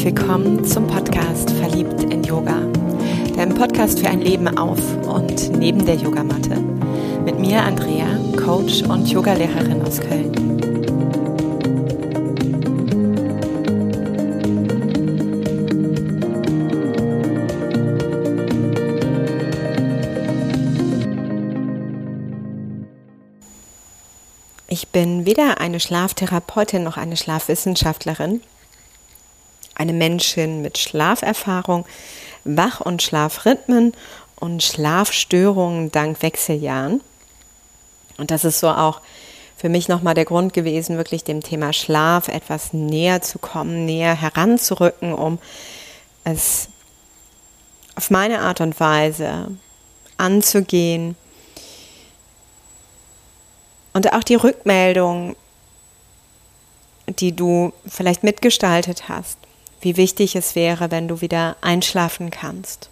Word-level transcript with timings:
herzlich 0.00 0.16
willkommen 0.16 0.64
zum 0.64 0.86
Podcast 0.86 1.50
Verliebt 1.50 2.04
in 2.04 2.24
Yoga, 2.24 2.56
deinem 3.36 3.54
Podcast 3.54 3.98
für 4.00 4.08
ein 4.08 4.22
Leben 4.22 4.48
auf 4.56 4.80
und 5.06 5.50
neben 5.58 5.84
der 5.84 5.96
Yogamatte. 5.96 6.56
Mit 7.22 7.38
mir 7.38 7.62
Andrea, 7.62 8.06
Coach 8.42 8.82
und 8.84 9.10
Yogalehrerin 9.10 9.82
aus 9.82 10.00
Köln. 10.00 10.32
Ich 24.66 24.88
bin 24.88 25.26
weder 25.26 25.60
eine 25.60 25.78
Schlaftherapeutin 25.78 26.84
noch 26.84 26.96
eine 26.96 27.18
Schlafwissenschaftlerin 27.18 28.40
eine 29.80 29.94
Menschin 29.94 30.60
mit 30.60 30.76
Schlaferfahrung, 30.76 31.86
Wach- 32.44 32.82
und 32.82 33.02
Schlafrhythmen 33.02 33.94
und 34.38 34.62
Schlafstörungen 34.62 35.90
dank 35.90 36.20
Wechseljahren. 36.20 37.00
Und 38.18 38.30
das 38.30 38.44
ist 38.44 38.60
so 38.60 38.68
auch 38.68 39.00
für 39.56 39.70
mich 39.70 39.88
nochmal 39.88 40.12
der 40.14 40.26
Grund 40.26 40.52
gewesen, 40.52 40.98
wirklich 40.98 41.24
dem 41.24 41.42
Thema 41.42 41.72
Schlaf 41.72 42.28
etwas 42.28 42.74
näher 42.74 43.22
zu 43.22 43.38
kommen, 43.38 43.86
näher 43.86 44.14
heranzurücken, 44.14 45.14
um 45.14 45.38
es 46.24 46.68
auf 47.94 48.10
meine 48.10 48.40
Art 48.40 48.60
und 48.60 48.78
Weise 48.80 49.48
anzugehen. 50.18 51.16
Und 53.94 54.12
auch 54.12 54.24
die 54.24 54.34
Rückmeldung, 54.34 55.36
die 57.06 57.34
du 57.34 57.72
vielleicht 57.86 58.22
mitgestaltet 58.22 59.08
hast, 59.08 59.38
wie 59.80 59.96
wichtig 59.96 60.36
es 60.36 60.54
wäre, 60.54 60.90
wenn 60.90 61.08
du 61.08 61.20
wieder 61.20 61.56
einschlafen 61.60 62.30
kannst, 62.30 62.90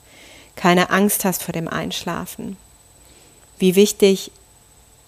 keine 0.56 0.90
Angst 0.90 1.24
hast 1.24 1.42
vor 1.42 1.52
dem 1.52 1.68
Einschlafen, 1.68 2.56
wie 3.58 3.74
wichtig 3.74 4.30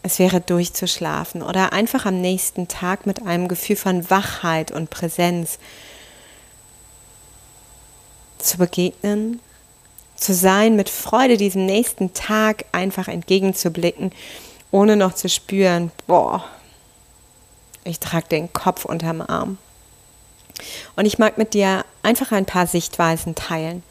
es 0.02 0.18
wäre 0.18 0.40
durchzuschlafen 0.40 1.42
oder 1.42 1.72
einfach 1.72 2.06
am 2.06 2.20
nächsten 2.20 2.68
Tag 2.68 3.06
mit 3.06 3.26
einem 3.26 3.48
Gefühl 3.48 3.76
von 3.76 4.08
Wachheit 4.10 4.70
und 4.70 4.90
Präsenz 4.90 5.58
zu 8.38 8.56
begegnen, 8.56 9.40
zu 10.16 10.34
sein, 10.34 10.76
mit 10.76 10.88
Freude 10.88 11.36
diesem 11.36 11.66
nächsten 11.66 12.14
Tag 12.14 12.64
einfach 12.72 13.08
entgegenzublicken, 13.08 14.12
ohne 14.70 14.96
noch 14.96 15.14
zu 15.14 15.28
spüren, 15.28 15.90
boah, 16.06 16.44
ich 17.84 18.00
trage 18.00 18.28
den 18.28 18.52
Kopf 18.52 18.84
unterm 18.84 19.20
Arm. 19.20 19.58
Und 20.96 21.06
ich 21.06 21.18
mag 21.18 21.38
mit 21.38 21.54
dir 21.54 21.84
einfach 22.02 22.32
ein 22.32 22.46
paar 22.46 22.66
Sichtweisen 22.66 23.34
teilen. 23.34 23.82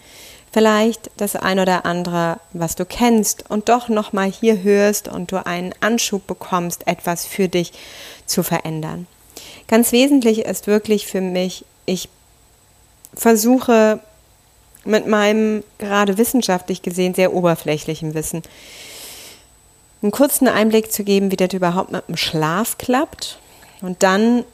Vielleicht 0.52 1.12
das 1.18 1.36
ein 1.36 1.60
oder 1.60 1.86
andere, 1.86 2.40
was 2.54 2.76
du 2.76 2.86
kennst 2.86 3.50
und 3.50 3.70
doch 3.70 3.88
nochmal 3.88 4.32
hier 4.32 4.64
hörst 4.64 5.08
und 5.08 5.32
du 5.32 5.46
einen 5.46 5.74
Anschub 5.80 6.26
bekommst, 6.26 6.88
etwas 6.88 7.26
für 7.26 7.48
dich 7.48 7.72
zu 8.26 8.42
verändern. 8.42 9.06
Ganz 9.68 9.92
wesentlich 9.92 10.40
ist 10.40 10.66
wirklich 10.66 11.06
für 11.06 11.22
mich, 11.22 11.66
ich 11.86 12.10
versuche 13.14 14.00
mit 14.86 15.08
meinem 15.08 15.64
gerade 15.78 16.18
wissenschaftlich 16.18 16.82
gesehen 16.82 17.14
sehr 17.14 17.34
oberflächlichen 17.34 18.16
Wissen 18.16 18.42
einen 20.02 20.12
kurzen 20.12 20.48
Einblick 20.48 20.92
zu 20.92 21.04
geben, 21.04 21.32
wie 21.32 21.36
das 21.36 21.54
überhaupt 21.54 21.92
mit 21.92 22.08
dem 22.08 22.18
Schlaf 22.18 22.78
klappt 22.78 23.40
und 23.82 24.04
dann 24.04 24.46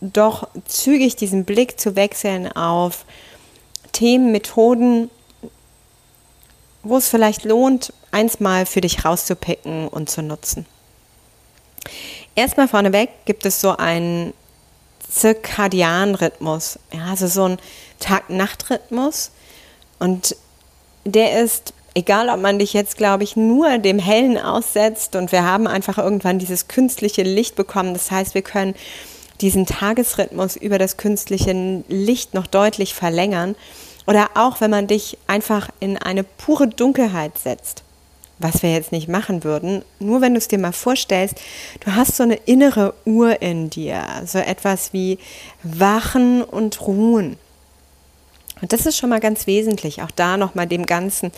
doch 0.00 0.48
zügig 0.66 1.16
diesen 1.16 1.44
Blick 1.44 1.78
zu 1.78 1.96
wechseln 1.96 2.50
auf 2.52 3.04
Themen, 3.92 4.32
Methoden, 4.32 5.10
wo 6.82 6.96
es 6.96 7.08
vielleicht 7.08 7.44
lohnt, 7.44 7.92
eins 8.10 8.40
mal 8.40 8.66
für 8.66 8.80
dich 8.80 9.04
rauszupicken 9.04 9.88
und 9.88 10.08
zu 10.08 10.22
nutzen. 10.22 10.66
Erstmal 12.34 12.68
vorneweg 12.68 13.10
gibt 13.26 13.44
es 13.44 13.60
so 13.60 13.76
einen 13.76 14.32
zirkadianen 15.08 16.14
Rhythmus, 16.14 16.78
ja, 16.92 17.06
also 17.06 17.26
so 17.26 17.44
ein 17.44 17.58
Tag-Nacht-Rhythmus 17.98 19.32
und 19.98 20.36
der 21.04 21.42
ist 21.42 21.74
egal 21.94 22.28
ob 22.28 22.40
man 22.40 22.58
dich 22.58 22.72
jetzt, 22.72 22.96
glaube 22.96 23.24
ich, 23.24 23.36
nur 23.36 23.78
dem 23.78 23.98
Hellen 23.98 24.38
aussetzt 24.38 25.16
und 25.16 25.32
wir 25.32 25.44
haben 25.44 25.66
einfach 25.66 25.98
irgendwann 25.98 26.38
dieses 26.38 26.68
künstliche 26.68 27.22
Licht 27.22 27.56
bekommen. 27.56 27.94
Das 27.94 28.10
heißt, 28.10 28.34
wir 28.34 28.42
können 28.42 28.74
diesen 29.40 29.66
Tagesrhythmus 29.66 30.56
über 30.56 30.78
das 30.78 30.96
künstliche 30.96 31.82
Licht 31.88 32.34
noch 32.34 32.46
deutlich 32.46 32.94
verlängern. 32.94 33.56
Oder 34.06 34.30
auch 34.34 34.60
wenn 34.60 34.70
man 34.70 34.86
dich 34.86 35.18
einfach 35.26 35.68
in 35.78 35.96
eine 35.96 36.24
pure 36.24 36.68
Dunkelheit 36.68 37.38
setzt, 37.38 37.82
was 38.38 38.62
wir 38.62 38.72
jetzt 38.72 38.92
nicht 38.92 39.08
machen 39.08 39.44
würden, 39.44 39.82
nur 39.98 40.20
wenn 40.20 40.34
du 40.34 40.38
es 40.38 40.48
dir 40.48 40.58
mal 40.58 40.72
vorstellst, 40.72 41.36
du 41.80 41.94
hast 41.94 42.16
so 42.16 42.22
eine 42.22 42.36
innere 42.36 42.94
Uhr 43.04 43.42
in 43.42 43.70
dir, 43.70 44.02
so 44.24 44.38
etwas 44.38 44.92
wie 44.92 45.18
Wachen 45.62 46.42
und 46.42 46.80
Ruhen. 46.80 47.36
Und 48.60 48.72
das 48.72 48.84
ist 48.84 48.98
schon 48.98 49.10
mal 49.10 49.20
ganz 49.20 49.46
wesentlich, 49.46 50.02
auch 50.02 50.10
da 50.10 50.36
nochmal 50.36 50.66
dem 50.66 50.86
Ganzen, 50.86 51.32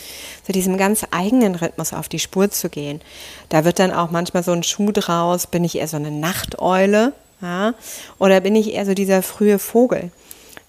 so 0.47 0.53
diesem 0.53 0.77
ganz 0.77 1.07
eigenen 1.11 1.55
Rhythmus 1.55 1.93
auf 1.93 2.09
die 2.09 2.19
Spur 2.19 2.51
zu 2.51 2.69
gehen. 2.69 3.01
Da 3.49 3.65
wird 3.65 3.79
dann 3.79 3.93
auch 3.93 4.11
manchmal 4.11 4.43
so 4.43 4.53
ein 4.53 4.63
Schuh 4.63 4.91
draus, 4.93 5.47
bin 5.47 5.63
ich 5.65 5.77
eher 5.77 5.89
so 5.89 5.97
eine 5.97 6.11
Nachteule, 6.11 7.13
ja? 7.43 7.75
Oder 8.19 8.41
bin 8.41 8.57
ich 8.57 8.73
eher 8.73 8.87
so 8.87 8.95
dieser 8.95 9.23
frühe 9.23 9.59
Vogel? 9.59 10.11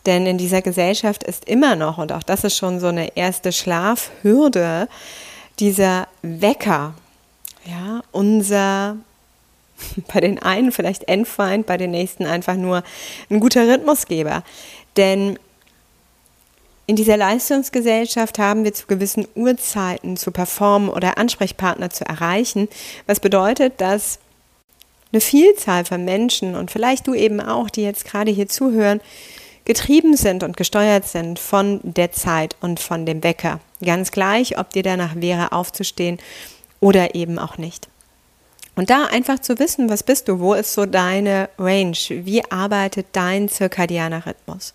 Denn 0.06 0.25
in 0.25 0.38
dieser 0.38 0.61
Gesellschaft 0.61 1.23
ist 1.23 1.45
immer 1.45 1.75
noch, 1.75 1.97
und 1.97 2.11
auch 2.11 2.23
das 2.23 2.44
ist 2.44 2.57
schon 2.57 2.79
so 2.79 2.88
eine 2.88 3.16
erste 3.16 3.53
Schlafhürde, 3.53 4.89
dieser 5.59 6.07
Wecker, 6.22 6.94
ja, 7.66 8.01
unser, 8.11 8.97
bei 10.13 10.19
den 10.19 10.41
einen 10.41 10.72
vielleicht 10.72 11.07
Endfeind, 11.07 11.66
bei 11.66 11.78
den 11.78 11.91
nächsten 11.91 12.25
einfach 12.25 12.56
nur 12.56 12.84
ein 13.29 13.40
guter 13.40 13.66
Rhythmusgeber. 13.67 14.44
Denn 14.97 15.40
in 16.85 16.97
dieser 16.97 17.16
Leistungsgesellschaft 17.16 18.40
haben 18.40 18.66
wir 18.66 18.73
zu 18.73 18.88
gewissen 18.88 19.25
Uhrzeiten 19.35 20.17
zu 20.17 20.31
performen 20.31 20.90
oder 20.90 21.17
Ansprechpartner 21.17 21.90
zu 21.90 22.05
erreichen, 22.05 22.67
was 23.07 23.22
bedeutet, 23.22 23.79
dass 23.79 24.19
eine 25.13 25.22
Vielzahl 25.22 25.85
von 25.85 26.03
Menschen 26.03 26.56
und 26.56 26.72
vielleicht 26.72 27.07
du 27.07 27.13
eben 27.13 27.40
auch, 27.40 27.69
die 27.69 27.84
jetzt 27.84 28.06
gerade 28.06 28.31
hier 28.31 28.50
zuhören, 28.50 29.00
getrieben 29.63 30.18
sind 30.18 30.44
und 30.44 30.57
gesteuert 30.57 31.07
sind 31.07 31.40
von 31.40 31.79
der 31.84 32.12
Zeit 32.12 32.57
und 32.59 32.79
von 32.79 33.06
dem 33.06 33.23
Wecker. 33.23 33.59
Ganz 33.84 34.12
gleich, 34.12 34.57
ob 34.57 34.72
dir 34.72 34.84
danach 34.84 35.16
wäre, 35.16 35.52
aufzustehen 35.52 36.18
oder 36.79 37.16
eben 37.16 37.40
auch 37.40 37.57
nicht. 37.57 37.88
Und 38.75 38.90
da 38.90 39.06
einfach 39.06 39.40
zu 39.40 39.59
wissen, 39.59 39.90
was 39.90 40.03
bist 40.03 40.28
du, 40.28 40.40
wo 40.40 40.56
ist 40.56 40.73
so 40.73 40.85
deine 40.85 41.50
Range, 41.59 41.96
wie 42.09 42.44
arbeitet 42.52 43.07
dein 43.13 43.47
zirkadianer 43.47 44.25
Rhythmus. 44.25 44.73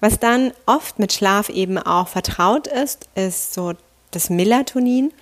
Was 0.00 0.18
dann 0.18 0.52
oft 0.66 0.98
mit 0.98 1.12
Schlaf 1.12 1.48
eben 1.48 1.78
auch 1.78 2.08
vertraut 2.08 2.66
ist, 2.66 3.08
ist 3.14 3.54
so 3.54 3.74
das 4.10 4.30
Melatonin. 4.30 5.12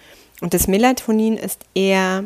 Und 0.41 0.55
das 0.55 0.69
Melatonin 0.69 1.37
ist 1.37 1.65
eher 1.75 2.25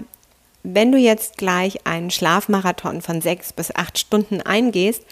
wenn 0.62 0.92
du 0.92 0.98
jetzt 0.98 1.38
gleich 1.38 1.86
einen 1.86 2.10
Schlafmarathon 2.10 3.02
von 3.02 3.20
sechs 3.20 3.52
bis 3.52 3.74
acht 3.74 3.98
Stunden 3.98 4.40
eingehst, 4.40 5.02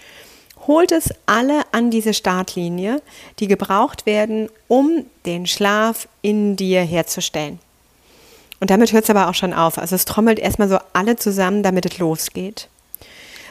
holt 0.66 0.93
es 0.93 1.11
alle 1.27 1.62
an 1.72 1.91
diese 1.91 2.15
Startlinie, 2.15 3.03
die 3.38 3.49
gebraucht 3.49 4.06
werden, 4.06 4.49
um 4.69 5.06
den 5.27 5.47
Schlaf 5.47 6.06
in 6.22 6.56
dir 6.56 6.83
herzustellen. 6.83 7.59
Und 8.60 8.71
damit 8.71 8.93
hört 8.93 9.05
es 9.05 9.10
aber 9.10 9.28
auch 9.28 9.34
schon 9.34 9.54
auf. 9.54 9.78
Also 9.78 9.97
es 9.97 10.04
trommelt 10.04 10.39
erstmal 10.39 10.69
so 10.69 10.78
alle 10.92 11.16
zusammen, 11.16 11.63
damit 11.63 11.86
es 11.86 11.98
losgeht. 11.98 12.69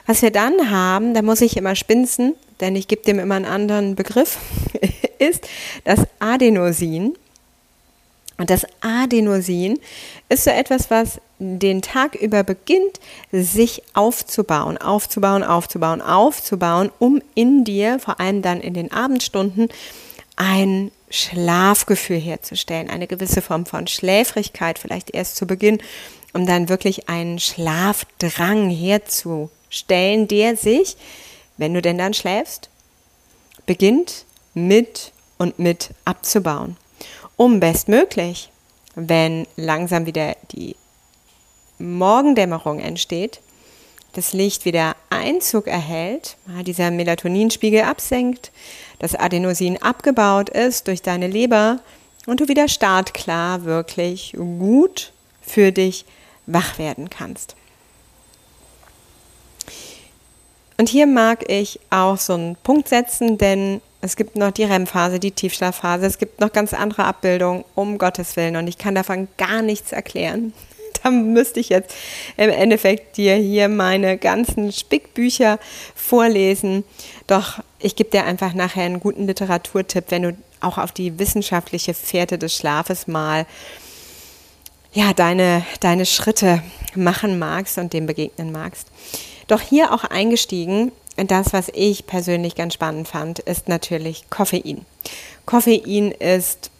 Was 0.05 0.21
wir 0.21 0.31
dann 0.31 0.71
haben, 0.71 1.13
da 1.13 1.21
muss 1.21 1.41
ich 1.41 1.57
immer 1.57 1.75
spinzen, 1.75 2.35
denn 2.59 2.75
ich 2.75 2.87
gebe 2.87 3.03
dem 3.03 3.19
immer 3.19 3.35
einen 3.35 3.45
anderen 3.45 3.95
Begriff, 3.95 4.37
ist 5.19 5.47
das 5.83 6.01
Adenosin. 6.19 7.15
Und 8.37 8.49
das 8.49 8.65
Adenosin 8.81 9.79
ist 10.29 10.45
so 10.45 10.51
etwas, 10.51 10.89
was 10.89 11.19
den 11.39 11.81
Tag 11.81 12.15
über 12.15 12.43
beginnt, 12.43 12.99
sich 13.31 13.81
aufzubauen, 13.93 14.77
aufzubauen, 14.77 15.43
aufzubauen, 15.43 16.01
aufzubauen, 16.01 16.91
um 16.99 17.21
in 17.33 17.63
dir, 17.63 17.99
vor 17.99 18.19
allem 18.19 18.41
dann 18.41 18.59
in 18.61 18.73
den 18.73 18.91
Abendstunden, 18.91 19.69
ein 20.35 20.91
Schlafgefühl 21.09 22.19
herzustellen, 22.19 22.89
eine 22.89 23.07
gewisse 23.07 23.41
Form 23.41 23.65
von 23.65 23.87
Schläfrigkeit 23.87 24.77
vielleicht 24.77 25.13
erst 25.13 25.37
zu 25.37 25.47
Beginn, 25.47 25.81
um 26.33 26.45
dann 26.45 26.69
wirklich 26.69 27.09
einen 27.09 27.39
Schlafdrang 27.39 28.69
herzustellen, 28.69 30.27
der 30.27 30.55
sich, 30.55 30.97
wenn 31.57 31.73
du 31.73 31.81
denn 31.81 31.97
dann 31.97 32.13
schläfst, 32.13 32.69
beginnt 33.65 34.25
mit 34.53 35.11
und 35.37 35.57
mit 35.57 35.91
abzubauen. 36.05 36.77
Um 37.37 37.59
bestmöglich, 37.59 38.49
wenn 38.95 39.47
langsam 39.55 40.05
wieder 40.05 40.35
die 40.51 40.75
Morgendämmerung 41.79 42.79
entsteht, 42.79 43.39
das 44.13 44.33
Licht 44.33 44.65
wieder 44.65 44.95
Einzug 45.09 45.67
erhält, 45.67 46.37
dieser 46.65 46.91
Melatoninspiegel 46.91 47.81
absenkt, 47.81 48.51
das 48.99 49.15
Adenosin 49.15 49.81
abgebaut 49.81 50.49
ist 50.49 50.87
durch 50.87 51.01
deine 51.01 51.27
Leber 51.27 51.79
und 52.25 52.39
du 52.41 52.47
wieder 52.47 52.67
startklar 52.67 53.63
wirklich 53.63 54.33
gut 54.37 55.13
für 55.41 55.71
dich 55.71 56.05
wach 56.45 56.77
werden 56.77 57.09
kannst. 57.09 57.55
Und 60.77 60.87
hier 60.87 61.07
mag 61.07 61.49
ich 61.49 61.79
auch 61.89 62.17
so 62.17 62.33
einen 62.33 62.55
Punkt 62.55 62.87
setzen, 62.87 63.37
denn 63.37 63.81
es 64.01 64.15
gibt 64.15 64.37
noch 64.37 64.51
die 64.51 64.63
REM-Phase, 64.63 65.19
die 65.19 65.31
Tiefschlafphase, 65.31 66.05
es 66.05 66.17
gibt 66.17 66.39
noch 66.39 66.53
ganz 66.53 66.73
andere 66.73 67.03
Abbildungen, 67.03 67.65
um 67.75 67.97
Gottes 67.97 68.37
Willen. 68.37 68.55
Und 68.55 68.67
ich 68.67 68.77
kann 68.77 68.95
davon 68.95 69.27
gar 69.37 69.61
nichts 69.61 69.91
erklären. 69.91 70.53
Da 71.03 71.11
müsste 71.11 71.59
ich 71.59 71.69
jetzt 71.69 71.95
im 72.37 72.49
Endeffekt 72.49 73.17
dir 73.17 73.35
hier 73.35 73.69
meine 73.69 74.17
ganzen 74.17 74.71
Spickbücher 74.71 75.59
vorlesen. 75.95 76.83
Doch 77.27 77.59
ich 77.79 77.95
gebe 77.95 78.09
dir 78.09 78.25
einfach 78.25 78.53
nachher 78.53 78.83
einen 78.83 78.99
guten 78.99 79.27
Literaturtipp, 79.27 80.05
wenn 80.09 80.23
du 80.23 80.37
auch 80.61 80.77
auf 80.77 80.91
die 80.91 81.19
wissenschaftliche 81.19 81.93
Fährte 81.93 82.37
des 82.37 82.55
Schlafes 82.55 83.07
mal 83.07 83.45
ja, 84.91 85.13
deine, 85.13 85.63
deine 85.79 86.05
Schritte 86.05 86.63
machen 86.95 87.39
magst 87.39 87.77
und 87.77 87.93
dem 87.93 88.07
begegnen 88.07 88.51
magst. 88.51 88.87
Doch 89.47 89.61
hier 89.61 89.93
auch 89.93 90.03
eingestiegen 90.03 90.91
das, 91.27 91.53
was 91.53 91.69
ich 91.73 92.07
persönlich 92.07 92.55
ganz 92.55 92.73
spannend 92.73 93.07
fand, 93.07 93.39
ist 93.39 93.67
natürlich 93.67 94.29
Koffein. 94.29 94.85
Koffein 95.45 96.11
ist, 96.11 96.71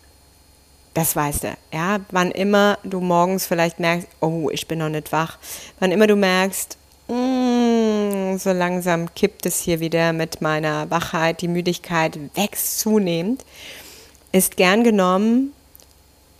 das 0.99 1.15
weißt 1.15 1.45
du, 1.45 1.57
ja, 1.71 2.01
wann 2.11 2.29
immer 2.31 2.77
du 2.83 2.99
morgens 2.99 3.47
vielleicht 3.47 3.79
merkst, 3.79 4.05
oh, 4.19 4.49
ich 4.51 4.67
bin 4.67 4.79
noch 4.79 4.89
nicht 4.89 5.13
wach, 5.13 5.37
wann 5.79 5.93
immer 5.93 6.07
du 6.07 6.17
merkst, 6.17 6.77
mm, 7.07 8.35
so 8.37 8.51
langsam 8.51 9.13
kippt 9.15 9.45
es 9.45 9.61
hier 9.61 9.79
wieder 9.79 10.11
mit 10.11 10.41
meiner 10.41 10.89
Wachheit, 10.91 11.39
die 11.39 11.47
Müdigkeit 11.47 12.19
wächst 12.35 12.79
zunehmend, 12.79 13.45
ist 14.33 14.57
gern 14.57 14.83
genommen 14.83 15.53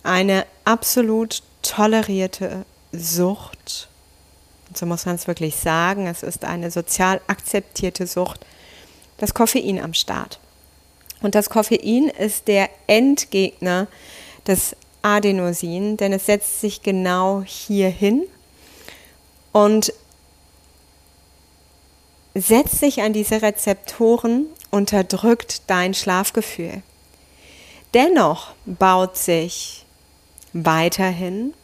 eine 0.02 0.44
absolut 0.66 1.42
tolerierte 1.62 2.66
Sucht. 2.92 3.88
So 4.74 4.84
muss 4.84 5.06
man 5.06 5.14
es 5.14 5.26
wirklich 5.26 5.56
sagen, 5.56 6.06
es 6.06 6.22
ist 6.22 6.44
eine 6.44 6.70
sozial 6.70 7.22
akzeptierte 7.28 8.06
Sucht, 8.06 8.44
das 9.16 9.32
Koffein 9.32 9.80
am 9.80 9.94
Start. 9.94 10.38
Und 11.22 11.34
das 11.34 11.48
Koffein 11.48 12.08
ist 12.08 12.46
der 12.46 12.68
Endgegner 12.86 13.88
des 14.46 14.76
Adenosin, 15.02 15.96
denn 15.96 16.12
es 16.12 16.26
setzt 16.26 16.60
sich 16.60 16.82
genau 16.82 17.42
hier 17.44 17.88
hin 17.88 18.24
und 19.52 19.92
setzt 22.34 22.78
sich 22.78 23.02
an 23.02 23.12
diese 23.12 23.42
Rezeptoren, 23.42 24.46
unterdrückt 24.70 25.62
dein 25.66 25.94
Schlafgefühl. 25.94 26.82
Dennoch 27.94 28.52
baut 28.66 29.16
sich 29.16 29.84
weiterhin 30.52 31.54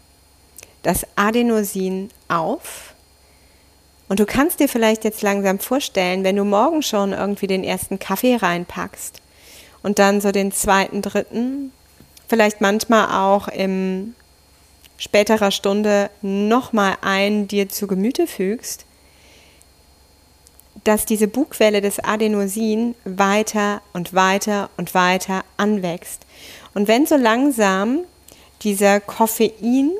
das 0.83 1.07
Adenosin 1.17 2.11
auf 2.29 2.95
und 4.09 4.21
du 4.21 4.27
kannst 4.27 4.61
dir 4.61 4.69
vielleicht 4.69 5.05
jetzt 5.05 5.23
langsam 5.23 5.59
vorstellen, 5.59 6.25
wenn 6.25 6.37
du 6.37 6.45
morgen 6.45 6.83
schon 6.83 7.13
irgendwie 7.13 7.49
den 7.49 7.65
ersten 7.65 7.99
Kaffee 7.99 8.37
reinpackst 8.37 9.21
und 9.83 9.99
dann 9.99 10.21
so 10.21 10.33
den 10.33 10.53
zweiten, 10.53 11.03
dritten, 11.03 11.73
vielleicht 12.29 12.61
manchmal 12.61 13.27
auch 13.27 13.49
in 13.49 14.15
späterer 14.99 15.51
Stunde 15.51 16.11
nochmal 16.23 16.97
einen 17.03 17.49
dir 17.49 17.69
zu 17.69 17.87
Gemüte 17.87 18.27
fügst, 18.27 18.87
dass 20.85 21.05
diese 21.05 21.29
Bugwelle 21.29 21.81
des 21.81 21.99
Adenosin 21.99 22.95
weiter 23.05 23.83
und 23.93 24.15
weiter 24.15 24.71
und 24.77 24.95
weiter 24.95 25.45
anwächst. 25.57 26.23
Und 26.75 26.89
wenn 26.89 27.07
so 27.07 27.17
langsam 27.17 28.01
dieser 28.63 29.01
Koffeinanteil 29.01 29.97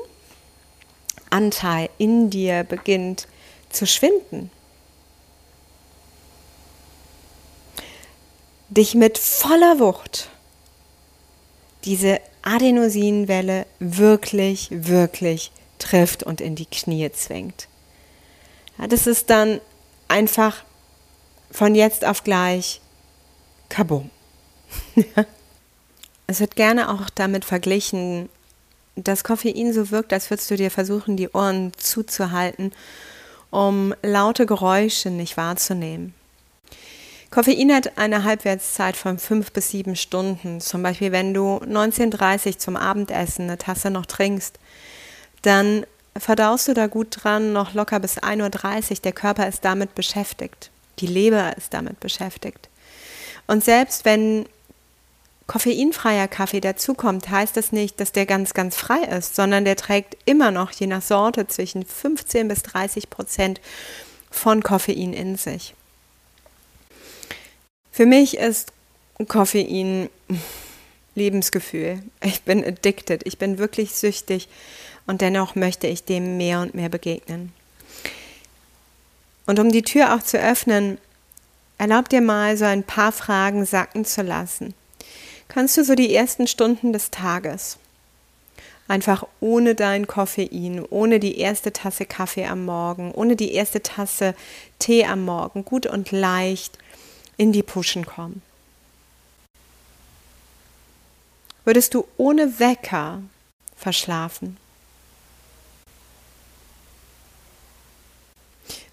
in 1.97 2.29
dir 2.29 2.63
beginnt 2.63 3.27
zu 3.69 3.85
schwinden. 3.85 4.49
Dich 8.69 8.95
mit 8.95 9.17
voller 9.17 9.79
Wucht 9.79 10.29
diese 11.87 12.19
Adenosinwelle 12.41 13.65
wirklich, 13.79 14.67
wirklich 14.71 15.51
trifft 15.79 16.21
und 16.21 16.41
in 16.41 16.55
die 16.55 16.65
Knie 16.65 17.09
zwingt. 17.13 17.69
Ja, 18.77 18.87
das 18.87 19.07
ist 19.07 19.29
dann 19.29 19.61
einfach 20.09 20.63
von 21.49 21.75
jetzt 21.75 22.03
auf 22.03 22.25
gleich 22.25 22.81
kabum. 23.69 24.09
es 26.27 26.41
wird 26.41 26.57
gerne 26.57 26.91
auch 26.91 27.09
damit 27.09 27.45
verglichen, 27.45 28.27
dass 28.97 29.23
Koffein 29.23 29.71
so 29.71 29.89
wirkt, 29.89 30.11
als 30.11 30.29
würdest 30.29 30.51
du 30.51 30.57
dir 30.57 30.71
versuchen, 30.71 31.15
die 31.15 31.29
Ohren 31.29 31.71
zuzuhalten 31.77 32.73
um 33.49 33.93
laute 34.03 34.45
Geräusche 34.45 35.09
nicht 35.09 35.37
wahrzunehmen. 35.37 36.13
Koffein 37.29 37.73
hat 37.73 37.97
eine 37.97 38.23
Halbwertszeit 38.23 38.95
von 38.95 39.19
fünf 39.19 39.51
bis 39.51 39.69
sieben 39.69 39.95
Stunden. 39.95 40.61
Zum 40.61 40.81
Beispiel, 40.81 41.11
wenn 41.11 41.33
du 41.33 41.57
19.30 41.57 42.47
Uhr 42.47 42.57
zum 42.57 42.77
Abendessen 42.77 43.43
eine 43.43 43.57
Tasse 43.57 43.91
noch 43.91 44.05
trinkst, 44.05 44.57
dann 45.41 45.85
verdaust 46.17 46.67
du 46.67 46.73
da 46.73 46.87
gut 46.87 47.07
dran, 47.11 47.53
noch 47.53 47.73
locker 47.73 47.99
bis 47.99 48.17
1.30 48.17 48.91
Uhr. 48.91 48.97
Der 49.03 49.11
Körper 49.11 49.47
ist 49.47 49.65
damit 49.65 49.93
beschäftigt. 49.93 50.71
Die 50.99 51.07
Leber 51.07 51.55
ist 51.57 51.73
damit 51.73 51.99
beschäftigt. 51.99 52.69
Und 53.45 53.63
selbst 53.63 54.05
wenn 54.05 54.45
koffeinfreier 55.47 56.27
Kaffee 56.27 56.59
dazukommt, 56.59 57.29
heißt 57.29 57.55
das 57.55 57.71
nicht, 57.71 57.99
dass 57.99 58.11
der 58.11 58.25
ganz, 58.25 58.53
ganz 58.53 58.75
frei 58.75 59.01
ist, 59.17 59.35
sondern 59.35 59.63
der 59.63 59.75
trägt 59.75 60.17
immer 60.25 60.51
noch, 60.51 60.71
je 60.71 60.87
nach 60.87 61.01
Sorte, 61.01 61.47
zwischen 61.47 61.85
15 61.85 62.47
bis 62.47 62.63
30 62.63 63.09
Prozent 63.09 63.61
von 64.29 64.61
Koffein 64.61 65.13
in 65.13 65.37
sich. 65.37 65.73
Für 67.97 68.05
mich 68.05 68.37
ist 68.37 68.73
Koffein 69.27 70.07
Lebensgefühl. 71.15 72.03
Ich 72.23 72.43
bin 72.43 72.63
addicted, 72.63 73.25
ich 73.25 73.39
bin 73.39 73.57
wirklich 73.57 73.95
süchtig 73.95 74.49
und 75.07 75.21
dennoch 75.21 75.55
möchte 75.55 75.87
ich 75.87 76.03
dem 76.03 76.37
mehr 76.37 76.59
und 76.59 76.75
mehr 76.75 76.89
begegnen. 76.89 77.51
Und 79.47 79.57
um 79.57 79.71
die 79.71 79.81
Tür 79.81 80.13
auch 80.13 80.21
zu 80.21 80.37
öffnen, 80.37 80.99
erlaub 81.79 82.07
dir 82.07 82.21
mal 82.21 82.55
so 82.55 82.65
ein 82.65 82.83
paar 82.83 83.11
Fragen 83.11 83.65
sacken 83.65 84.05
zu 84.05 84.21
lassen 84.21 84.75
kannst 85.47 85.75
du 85.75 85.83
so 85.83 85.95
die 85.95 86.13
ersten 86.13 86.45
Stunden 86.45 86.93
des 86.93 87.09
Tages 87.09 87.79
einfach 88.87 89.25
ohne 89.39 89.73
dein 89.73 90.05
Koffein, 90.05 90.85
ohne 90.87 91.19
die 91.19 91.39
erste 91.39 91.73
Tasse 91.73 92.05
Kaffee 92.05 92.45
am 92.45 92.63
Morgen, 92.63 93.11
ohne 93.11 93.35
die 93.35 93.53
erste 93.53 93.81
Tasse 93.81 94.35
Tee 94.77 95.05
am 95.05 95.25
Morgen, 95.25 95.65
gut 95.65 95.87
und 95.87 96.11
leicht 96.11 96.77
in 97.37 97.51
die 97.51 97.63
Puschen 97.63 98.05
kommen. 98.05 98.41
Würdest 101.63 101.93
du 101.93 102.05
ohne 102.17 102.59
Wecker 102.59 103.21
verschlafen? 103.75 104.57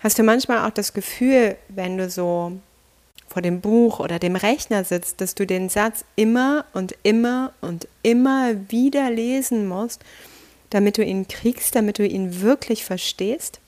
Hast 0.00 0.18
du 0.18 0.22
manchmal 0.22 0.68
auch 0.68 0.74
das 0.74 0.92
Gefühl, 0.92 1.56
wenn 1.68 1.96
du 1.96 2.10
so 2.10 2.52
vor 3.26 3.42
dem 3.42 3.60
Buch 3.60 4.00
oder 4.00 4.18
dem 4.18 4.36
Rechner 4.36 4.84
sitzt, 4.84 5.20
dass 5.20 5.34
du 5.34 5.46
den 5.46 5.68
Satz 5.68 6.04
immer 6.14 6.66
und 6.72 6.94
immer 7.02 7.52
und 7.60 7.88
immer 8.02 8.54
wieder 8.70 9.10
lesen 9.10 9.66
musst, 9.66 10.04
damit 10.70 10.98
du 10.98 11.04
ihn 11.04 11.26
kriegst, 11.26 11.74
damit 11.74 11.98
du 11.98 12.06
ihn 12.06 12.42
wirklich 12.42 12.84
verstehst? 12.84 13.60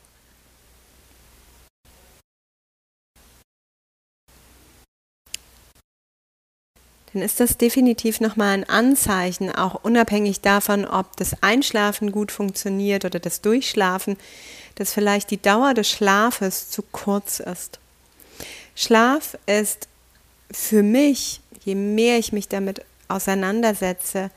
Dann 7.16 7.24
ist 7.24 7.40
das 7.40 7.56
definitiv 7.56 8.20
nochmal 8.20 8.52
ein 8.52 8.68
Anzeichen, 8.68 9.50
auch 9.50 9.82
unabhängig 9.82 10.42
davon, 10.42 10.84
ob 10.84 11.16
das 11.16 11.42
Einschlafen 11.42 12.12
gut 12.12 12.30
funktioniert 12.30 13.06
oder 13.06 13.18
das 13.18 13.40
Durchschlafen, 13.40 14.18
dass 14.74 14.92
vielleicht 14.92 15.30
die 15.30 15.40
Dauer 15.40 15.72
des 15.72 15.88
Schlafes 15.88 16.68
zu 16.68 16.82
kurz 16.82 17.40
ist. 17.40 17.78
Schlaf 18.74 19.38
ist 19.46 19.88
für 20.50 20.82
mich, 20.82 21.40
je 21.64 21.74
mehr 21.74 22.18
ich 22.18 22.34
mich 22.34 22.48
damit 22.48 22.84
auseinandersetze, 23.08 24.30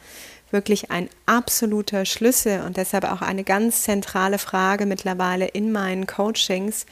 wirklich 0.49 0.89
ein 0.89 1.09
absoluter 1.25 2.05
Schlüssel 2.05 2.61
und 2.61 2.77
deshalb 2.77 3.03
auch 3.03 3.21
eine 3.21 3.43
ganz 3.43 3.81
zentrale 3.83 4.39
Frage 4.39 4.85
mittlerweile 4.85 5.47
in 5.47 5.73
meinen 5.73 6.07
Coachings. 6.07 6.85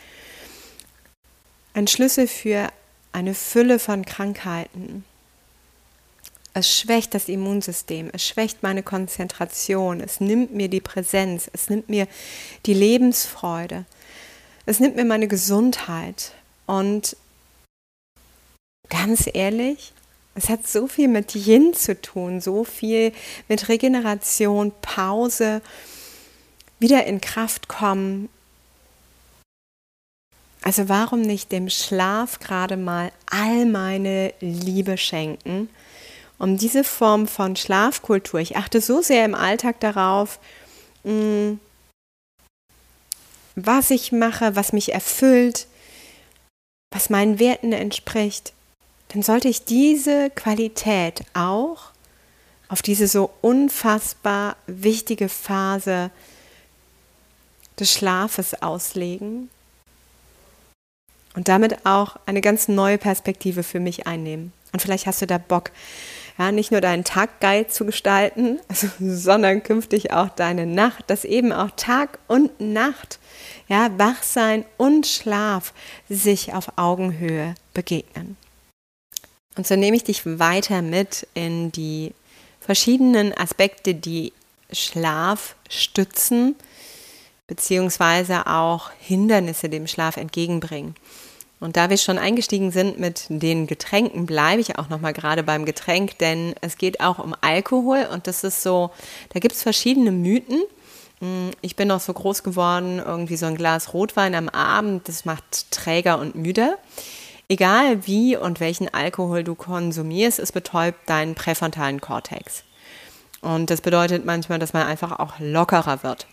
Ein 1.73 1.87
Schlüssel 1.87 2.27
für 2.27 2.67
eine 3.13 3.33
Fülle 3.33 3.79
von 3.79 4.03
Krankheiten. 4.03 5.05
Es 6.57 6.75
schwächt 6.75 7.13
das 7.13 7.29
Immunsystem, 7.29 8.09
es 8.13 8.25
schwächt 8.25 8.63
meine 8.63 8.81
Konzentration, 8.81 10.01
es 10.01 10.19
nimmt 10.19 10.55
mir 10.55 10.69
die 10.69 10.81
Präsenz, 10.81 11.51
es 11.53 11.69
nimmt 11.69 11.87
mir 11.87 12.07
die 12.65 12.73
Lebensfreude. 12.73 13.85
Es 14.65 14.79
nimmt 14.79 14.95
mir 14.95 15.05
meine 15.05 15.27
Gesundheit. 15.27 16.31
Und 16.65 17.15
ganz 18.89 19.29
ehrlich, 19.31 19.93
es 20.33 20.49
hat 20.49 20.67
so 20.67 20.87
viel 20.87 21.07
mit 21.09 21.35
Yin 21.35 21.75
zu 21.75 22.01
tun, 22.01 22.41
so 22.41 22.63
viel 22.63 23.11
mit 23.47 23.69
Regeneration, 23.69 24.71
Pause, 24.81 25.61
wieder 26.79 27.05
in 27.05 27.21
Kraft 27.21 27.67
kommen. 27.67 28.29
Also 30.63 30.89
warum 30.89 31.21
nicht 31.21 31.51
dem 31.51 31.69
Schlaf 31.69 32.39
gerade 32.39 32.77
mal 32.77 33.11
all 33.27 33.67
meine 33.67 34.33
Liebe 34.39 34.97
schenken? 34.97 35.69
Um 36.39 36.57
diese 36.57 36.83
Form 36.83 37.27
von 37.27 37.55
Schlafkultur, 37.55 38.39
ich 38.39 38.57
achte 38.57 38.81
so 38.81 39.01
sehr 39.01 39.25
im 39.25 39.35
Alltag 39.35 39.79
darauf, 39.79 40.39
mm, 41.03 41.53
was 43.55 43.89
ich 43.89 44.11
mache, 44.11 44.55
was 44.55 44.71
mich 44.71 44.93
erfüllt, 44.93 45.67
was 46.91 47.09
meinen 47.09 47.39
Werten 47.39 47.73
entspricht 47.73 48.53
dann 49.09 49.23
sollte 49.23 49.47
ich 49.47 49.65
diese 49.65 50.29
Qualität 50.29 51.23
auch 51.33 51.91
auf 52.69 52.81
diese 52.81 53.07
so 53.07 53.31
unfassbar 53.41 54.57
wichtige 54.67 55.29
Phase 55.29 56.11
des 57.79 57.93
Schlafes 57.93 58.61
auslegen 58.61 59.49
und 61.35 61.47
damit 61.47 61.85
auch 61.85 62.17
eine 62.25 62.41
ganz 62.41 62.67
neue 62.67 62.97
Perspektive 62.97 63.63
für 63.63 63.79
mich 63.79 64.07
einnehmen. 64.07 64.51
Und 64.73 64.81
vielleicht 64.81 65.05
hast 65.05 65.21
du 65.21 65.27
da 65.27 65.37
Bock, 65.37 65.71
ja, 66.37 66.51
nicht 66.51 66.71
nur 66.71 66.81
deinen 66.81 67.03
Tag 67.03 67.39
geil 67.39 67.67
zu 67.67 67.85
gestalten, 67.85 68.59
also, 68.67 68.87
sondern 68.99 69.63
künftig 69.63 70.11
auch 70.11 70.29
deine 70.29 70.65
Nacht, 70.65 71.05
dass 71.07 71.25
eben 71.25 71.51
auch 71.51 71.71
Tag 71.75 72.19
und 72.27 72.59
Nacht, 72.59 73.19
ja, 73.67 73.89
Wachsein 73.97 74.65
und 74.77 75.07
Schlaf 75.07 75.73
sich 76.09 76.53
auf 76.53 76.77
Augenhöhe 76.77 77.55
begegnen. 77.73 78.37
Und 79.55 79.65
so 79.65 79.75
nehme 79.75 79.97
ich 79.97 80.03
dich 80.03 80.21
weiter 80.25 80.81
mit 80.81 81.27
in 81.33 81.71
die 81.71 82.13
verschiedenen 82.59 83.35
Aspekte, 83.35 83.95
die 83.95 84.33
Schlaf 84.71 85.55
stützen, 85.69 86.55
beziehungsweise 87.47 88.45
auch 88.45 88.91
Hindernisse 88.99 89.69
dem 89.69 89.87
Schlaf 89.87 90.17
entgegenbringen. 90.17 90.95
Und 91.59 91.75
da 91.75 91.89
wir 91.89 91.97
schon 91.97 92.19
eingestiegen 92.19 92.71
sind 92.71 92.99
mit 92.99 93.25
den 93.29 93.65
Getränken, 93.65 94.27
bleibe 94.27 94.61
ich 94.61 94.77
auch 94.77 94.89
nochmal 94.89 95.13
gerade 95.13 95.41
beim 95.41 95.65
Getränk, 95.65 96.17
denn 96.19 96.53
es 96.61 96.77
geht 96.77 96.99
auch 96.99 97.17
um 97.17 97.35
Alkohol 97.41 98.07
und 98.11 98.27
das 98.27 98.43
ist 98.43 98.61
so, 98.61 98.91
da 99.33 99.39
gibt 99.39 99.55
es 99.55 99.63
verschiedene 99.63 100.11
Mythen. 100.11 100.61
Hm, 101.19 101.51
ich 101.61 101.75
bin 101.75 101.87
noch 101.87 101.99
so 101.99 102.13
groß 102.13 102.43
geworden, 102.43 103.01
irgendwie 103.03 103.37
so 103.37 103.47
ein 103.47 103.55
Glas 103.55 103.93
Rotwein 103.93 104.35
am 104.35 104.49
Abend, 104.49 105.07
das 105.07 105.25
macht 105.25 105.71
träger 105.71 106.19
und 106.19 106.35
müde. 106.35 106.77
Egal 107.49 108.05
wie 108.05 108.35
und 108.35 108.59
welchen 108.59 108.93
Alkohol 108.93 109.43
du 109.43 109.55
konsumierst, 109.55 110.37
es 110.37 110.51
betäubt 110.51 111.09
deinen 111.09 111.33
präfrontalen 111.33 112.01
Kortex. 112.01 112.63
Und 113.41 113.69
das 113.69 113.81
bedeutet 113.81 114.25
manchmal, 114.25 114.59
dass 114.59 114.73
man 114.73 114.85
einfach 114.85 115.17
auch 115.17 115.39
lockerer 115.39 116.03
wird. 116.03 116.27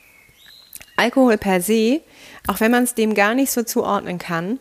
Alkohol 0.97 1.39
per 1.39 1.61
se, 1.61 2.01
auch 2.47 2.61
wenn 2.61 2.71
man 2.71 2.85
es 2.85 2.95
dem 2.95 3.15
gar 3.15 3.35
nicht 3.35 3.53
so 3.53 3.63
zuordnen 3.63 4.19
kann, 4.19 4.59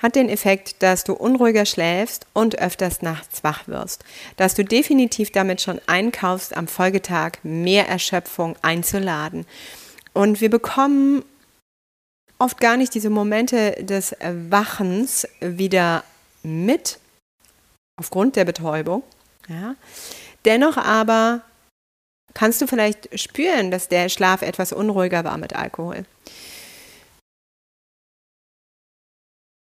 hat 0.00 0.16
den 0.16 0.28
Effekt, 0.28 0.82
dass 0.82 1.04
du 1.04 1.12
unruhiger 1.12 1.66
schläfst 1.66 2.26
und 2.32 2.58
öfters 2.58 3.02
nachts 3.02 3.44
wach 3.44 3.68
wirst. 3.68 4.04
Dass 4.36 4.54
du 4.54 4.64
definitiv 4.64 5.30
damit 5.30 5.60
schon 5.60 5.80
einkaufst, 5.86 6.56
am 6.56 6.66
Folgetag 6.66 7.32
mehr 7.42 7.88
Erschöpfung 7.88 8.56
einzuladen. 8.62 9.46
Und 10.12 10.40
wir 10.40 10.50
bekommen 10.50 11.24
oft 12.38 12.58
gar 12.60 12.76
nicht 12.76 12.94
diese 12.94 13.10
Momente 13.10 13.72
des 13.80 14.16
Wachens 14.48 15.28
wieder 15.40 16.02
mit, 16.42 16.98
aufgrund 17.96 18.36
der 18.36 18.46
Betäubung. 18.46 19.02
Ja. 19.48 19.74
Dennoch 20.46 20.78
aber 20.78 21.42
kannst 22.32 22.62
du 22.62 22.66
vielleicht 22.66 23.18
spüren, 23.18 23.70
dass 23.70 23.88
der 23.88 24.08
Schlaf 24.08 24.40
etwas 24.40 24.72
unruhiger 24.72 25.24
war 25.24 25.36
mit 25.36 25.54
Alkohol. 25.54 26.06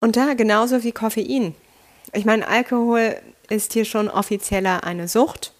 Und 0.02 0.16
da 0.16 0.34
genauso 0.34 0.84
wie 0.84 0.92
Koffein. 0.92 1.56
Ich 2.14 2.26
meine, 2.26 2.48
Alkohol 2.48 3.16
ist 3.50 3.74
hier 3.74 3.86
schon 3.86 4.10
offizieller 4.10 4.84
eine 4.84 5.08
Sucht, 5.08 5.54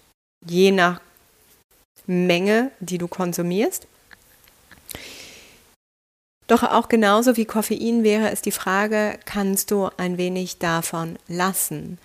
je 0.44 0.72
nach 0.72 1.00
Menge, 2.06 2.72
die 2.80 2.98
du 2.98 3.06
konsumierst. 3.06 3.86
Doch 6.48 6.64
auch 6.64 6.88
genauso 6.88 7.36
wie 7.36 7.44
Koffein 7.44 8.02
wäre 8.02 8.30
es 8.30 8.42
die 8.42 8.50
Frage, 8.50 9.18
kannst 9.24 9.70
du 9.70 9.88
ein 9.96 10.18
wenig 10.18 10.58
davon 10.58 11.16
lassen? 11.28 11.98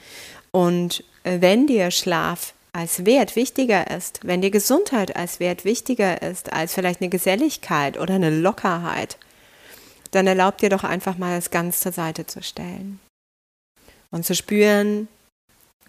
Und 0.51 1.03
äh, 1.23 1.41
wenn 1.41 1.67
dir 1.67 1.91
Schlaf 1.91 2.53
als 2.71 3.05
Wert 3.05 3.35
wichtiger 3.35 3.89
ist, 3.89 4.19
wenn 4.23 4.41
dir 4.41 4.51
Gesundheit 4.51 5.15
als 5.15 5.39
Wert 5.39 5.65
wichtiger 5.65 6.21
ist 6.21 6.53
als 6.53 6.75
vielleicht 6.75 7.01
eine 7.01 7.09
Geselligkeit 7.09 7.99
oder 7.99 8.13
eine 8.13 8.29
Lockerheit, 8.29 9.17
dann 10.11 10.27
erlaub 10.27 10.57
dir 10.57 10.69
doch 10.69 10.83
einfach 10.83 11.17
mal 11.17 11.37
es 11.37 11.51
ganz 11.51 11.79
zur 11.79 11.91
Seite 11.91 12.25
zu 12.25 12.41
stellen 12.41 12.99
und 14.11 14.25
zu 14.25 14.35
spüren, 14.35 15.07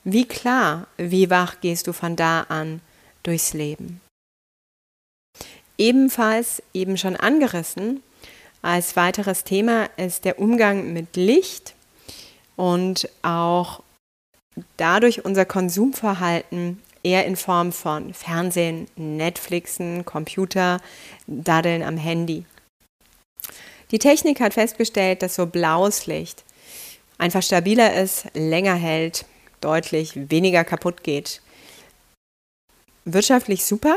wie 0.05 0.27
klar, 0.27 0.87
wie 0.97 1.31
wach 1.31 1.61
gehst 1.61 1.87
du 1.87 1.93
von 1.93 2.17
da 2.17 2.43
an 2.43 2.81
durchs 3.23 3.53
Leben. 3.53 4.01
Ebenfalls 5.77 6.63
eben 6.73 6.97
schon 6.97 7.17
angerissen, 7.17 8.03
als 8.63 8.97
weiteres 8.97 9.45
Thema 9.45 9.89
ist 9.97 10.25
der 10.25 10.41
Umgang 10.41 10.93
mit 10.93 11.17
Licht 11.17 11.75
und 12.57 13.09
auch 13.23 13.83
dadurch 14.77 15.25
unser 15.25 15.45
Konsumverhalten 15.45 16.83
eher 17.05 17.25
in 17.27 17.37
Form 17.37 17.71
von 17.73 18.13
Fernsehen, 18.13 18.89
Netflixen, 18.97 20.05
Computer, 20.05 20.81
Daddeln 21.29 21.83
am 21.83 21.97
Handy. 21.97 22.45
Die 23.91 23.99
Technik 23.99 24.41
hat 24.41 24.55
festgestellt, 24.55 25.23
dass 25.23 25.35
so 25.35 25.47
blaues 25.47 26.07
Licht 26.07 26.45
einfach 27.19 27.43
stabiler 27.43 27.95
ist, 27.95 28.27
länger 28.35 28.75
hält, 28.75 29.25
deutlich 29.61 30.31
weniger 30.31 30.65
kaputt 30.65 31.03
geht. 31.03 31.43
Wirtschaftlich 33.05 33.65
super, 33.65 33.97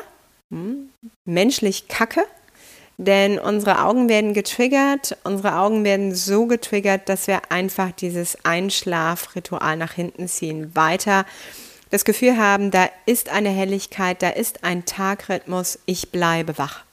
hm, 0.51 0.89
menschlich 1.25 1.87
kacke, 1.87 2.23
denn 2.97 3.39
unsere 3.39 3.83
Augen 3.83 4.09
werden 4.09 4.33
getriggert, 4.33 5.17
unsere 5.23 5.57
Augen 5.57 5.83
werden 5.83 6.13
so 6.13 6.45
getriggert, 6.45 7.09
dass 7.09 7.27
wir 7.27 7.51
einfach 7.51 7.91
dieses 7.91 8.43
Einschlafritual 8.43 9.77
nach 9.77 9.93
hinten 9.93 10.27
ziehen. 10.27 10.75
Weiter 10.75 11.25
das 11.89 12.05
Gefühl 12.05 12.37
haben, 12.37 12.71
da 12.71 12.89
ist 13.05 13.29
eine 13.29 13.49
Helligkeit, 13.49 14.21
da 14.21 14.29
ist 14.29 14.63
ein 14.63 14.85
Tagrhythmus, 14.85 15.79
ich 15.85 16.11
bleibe 16.11 16.57
wach. 16.57 16.85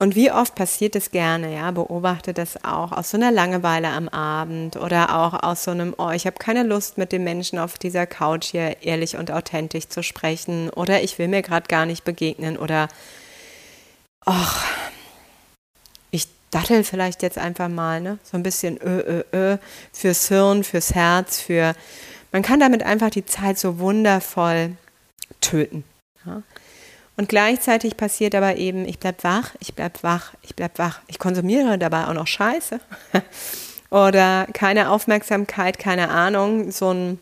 Und 0.00 0.14
wie 0.14 0.30
oft 0.30 0.54
passiert 0.54 0.94
es 0.94 1.10
gerne, 1.10 1.52
ja, 1.52 1.72
beobachte 1.72 2.32
das 2.32 2.62
auch 2.64 2.92
aus 2.92 3.10
so 3.10 3.16
einer 3.16 3.32
Langeweile 3.32 3.88
am 3.88 4.08
Abend 4.08 4.76
oder 4.76 5.16
auch 5.16 5.42
aus 5.42 5.64
so 5.64 5.72
einem, 5.72 5.92
oh, 5.98 6.10
ich 6.10 6.24
habe 6.24 6.38
keine 6.38 6.62
Lust 6.62 6.98
mit 6.98 7.10
dem 7.10 7.24
Menschen 7.24 7.58
auf 7.58 7.78
dieser 7.78 8.06
Couch 8.06 8.46
hier 8.52 8.80
ehrlich 8.82 9.16
und 9.16 9.32
authentisch 9.32 9.88
zu 9.88 10.04
sprechen 10.04 10.70
oder 10.70 11.02
ich 11.02 11.18
will 11.18 11.26
mir 11.26 11.42
gerade 11.42 11.66
gar 11.66 11.84
nicht 11.84 12.04
begegnen 12.04 12.56
oder 12.56 12.86
ach, 14.24 14.64
ich 16.12 16.28
dattel 16.52 16.84
vielleicht 16.84 17.22
jetzt 17.22 17.38
einfach 17.38 17.68
mal, 17.68 18.00
ne? 18.00 18.18
So 18.22 18.36
ein 18.36 18.44
bisschen 18.44 18.78
ö, 18.80 19.00
ö, 19.00 19.24
ö 19.32 19.56
fürs 19.92 20.28
Hirn, 20.28 20.62
fürs 20.62 20.94
Herz, 20.94 21.40
für. 21.40 21.74
Man 22.30 22.42
kann 22.42 22.60
damit 22.60 22.84
einfach 22.84 23.10
die 23.10 23.26
Zeit 23.26 23.58
so 23.58 23.80
wundervoll 23.80 24.76
töten. 25.40 25.82
Ja? 26.24 26.42
Und 27.18 27.28
gleichzeitig 27.28 27.96
passiert 27.96 28.36
aber 28.36 28.56
eben, 28.58 28.84
ich 28.84 29.00
bleib 29.00 29.24
wach, 29.24 29.56
ich 29.58 29.74
bleib 29.74 30.04
wach, 30.04 30.34
ich 30.42 30.54
bleib 30.54 30.78
wach. 30.78 31.00
Ich 31.08 31.18
konsumiere 31.18 31.76
dabei 31.76 32.06
auch 32.06 32.14
noch 32.14 32.28
Scheiße. 32.28 32.80
Oder 33.90 34.46
keine 34.52 34.88
Aufmerksamkeit, 34.90 35.80
keine 35.80 36.10
Ahnung, 36.10 36.70
so 36.70 36.94
ein 36.94 37.18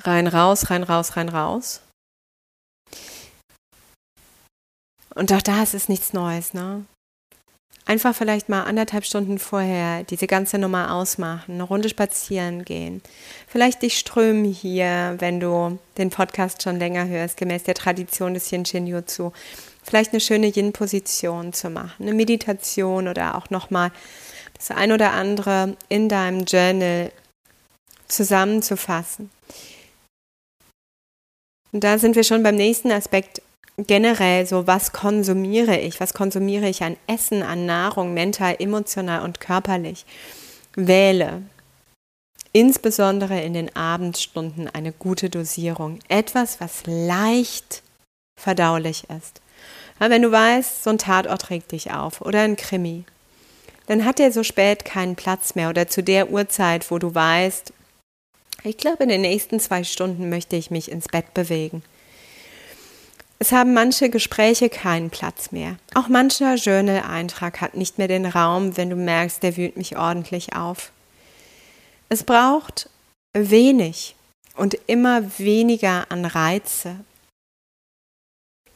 rein 0.00 0.26
raus, 0.26 0.70
rein 0.70 0.84
raus, 0.84 1.16
rein 1.18 1.28
raus. 1.28 1.82
Und 5.14 5.30
auch 5.30 5.42
da 5.42 5.62
ist 5.62 5.74
es 5.74 5.90
nichts 5.90 6.14
Neues, 6.14 6.54
ne? 6.54 6.86
Einfach 7.92 8.16
vielleicht 8.16 8.48
mal 8.48 8.62
anderthalb 8.62 9.04
Stunden 9.04 9.38
vorher 9.38 10.02
diese 10.04 10.26
ganze 10.26 10.56
Nummer 10.56 10.94
ausmachen, 10.94 11.52
eine 11.52 11.62
Runde 11.62 11.90
spazieren 11.90 12.64
gehen. 12.64 13.02
Vielleicht 13.46 13.82
dich 13.82 13.98
strömen 13.98 14.46
hier, 14.46 15.16
wenn 15.18 15.40
du 15.40 15.78
den 15.98 16.08
Podcast 16.08 16.62
schon 16.62 16.78
länger 16.78 17.06
hörst, 17.06 17.36
gemäß 17.36 17.64
der 17.64 17.74
Tradition 17.74 18.32
des 18.32 18.50
Yin 18.50 18.64
Shin 18.64 18.86
Jutsu. 18.86 19.32
Vielleicht 19.82 20.12
eine 20.12 20.20
schöne 20.20 20.46
Yin-Position 20.46 21.52
zu 21.52 21.68
machen, 21.68 22.04
eine 22.04 22.14
Meditation 22.14 23.08
oder 23.08 23.36
auch 23.36 23.50
nochmal 23.50 23.92
das 24.54 24.70
ein 24.70 24.90
oder 24.90 25.12
andere 25.12 25.76
in 25.90 26.08
deinem 26.08 26.46
Journal 26.46 27.12
zusammenzufassen. 28.08 29.28
Und 31.72 31.84
da 31.84 31.98
sind 31.98 32.16
wir 32.16 32.24
schon 32.24 32.42
beim 32.42 32.56
nächsten 32.56 32.90
Aspekt 32.90 33.42
generell 33.86 34.46
so, 34.46 34.66
was 34.66 34.92
konsumiere 34.92 35.78
ich? 35.78 36.00
Was 36.00 36.14
konsumiere 36.14 36.68
ich 36.68 36.82
an 36.82 36.96
Essen, 37.06 37.42
an 37.42 37.66
Nahrung, 37.66 38.14
mental, 38.14 38.56
emotional 38.58 39.22
und 39.24 39.40
körperlich? 39.40 40.04
Wähle 40.74 41.42
insbesondere 42.52 43.40
in 43.40 43.54
den 43.54 43.74
Abendstunden 43.74 44.68
eine 44.68 44.92
gute 44.92 45.30
Dosierung. 45.30 45.98
Etwas, 46.08 46.60
was 46.60 46.82
leicht 46.86 47.82
verdaulich 48.38 49.04
ist. 49.16 49.40
Wenn 49.98 50.22
du 50.22 50.32
weißt, 50.32 50.82
so 50.82 50.90
ein 50.90 50.98
Tatort 50.98 51.50
regt 51.50 51.72
dich 51.72 51.92
auf 51.92 52.20
oder 52.20 52.40
ein 52.40 52.56
Krimi, 52.56 53.04
dann 53.86 54.04
hat 54.04 54.20
er 54.20 54.32
so 54.32 54.42
spät 54.42 54.84
keinen 54.84 55.16
Platz 55.16 55.54
mehr 55.54 55.70
oder 55.70 55.88
zu 55.88 56.02
der 56.02 56.30
Uhrzeit, 56.30 56.90
wo 56.90 56.98
du 56.98 57.14
weißt, 57.14 57.72
ich 58.64 58.76
glaube, 58.76 59.04
in 59.04 59.08
den 59.08 59.22
nächsten 59.22 59.58
zwei 59.58 59.82
Stunden 59.84 60.28
möchte 60.28 60.56
ich 60.56 60.70
mich 60.70 60.90
ins 60.90 61.08
Bett 61.08 61.34
bewegen. 61.34 61.82
Es 63.42 63.50
haben 63.50 63.74
manche 63.74 64.08
Gespräche 64.08 64.68
keinen 64.68 65.10
Platz 65.10 65.50
mehr. 65.50 65.76
Auch 65.94 66.06
mancher 66.06 66.54
Journal-Eintrag 66.54 67.60
hat 67.60 67.74
nicht 67.74 67.98
mehr 67.98 68.06
den 68.06 68.24
Raum, 68.24 68.76
wenn 68.76 68.88
du 68.88 68.94
merkst, 68.94 69.42
der 69.42 69.56
wühlt 69.56 69.76
mich 69.76 69.96
ordentlich 69.96 70.54
auf. 70.54 70.92
Es 72.08 72.22
braucht 72.22 72.88
wenig 73.36 74.14
und 74.54 74.78
immer 74.86 75.40
weniger 75.40 76.06
an 76.08 76.24
Reize, 76.24 76.94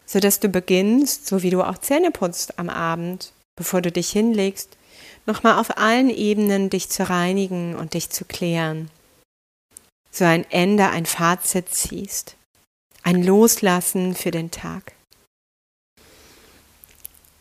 sodass 0.04 0.40
du 0.40 0.48
beginnst, 0.48 1.28
so 1.28 1.44
wie 1.44 1.50
du 1.50 1.62
auch 1.62 1.78
Zähne 1.78 2.10
putzt 2.10 2.58
am 2.58 2.68
Abend, 2.68 3.32
bevor 3.54 3.82
du 3.82 3.92
dich 3.92 4.10
hinlegst, 4.10 4.76
nochmal 5.26 5.60
auf 5.60 5.78
allen 5.78 6.10
Ebenen 6.10 6.70
dich 6.70 6.88
zu 6.88 7.08
reinigen 7.08 7.76
und 7.76 7.94
dich 7.94 8.10
zu 8.10 8.24
klären. 8.24 8.90
So 10.10 10.24
ein 10.24 10.44
Ende, 10.50 10.88
ein 10.88 11.06
Fazit 11.06 11.68
ziehst, 11.68 12.34
ein 13.06 13.22
Loslassen 13.22 14.16
für 14.16 14.32
den 14.32 14.50
Tag. 14.50 14.92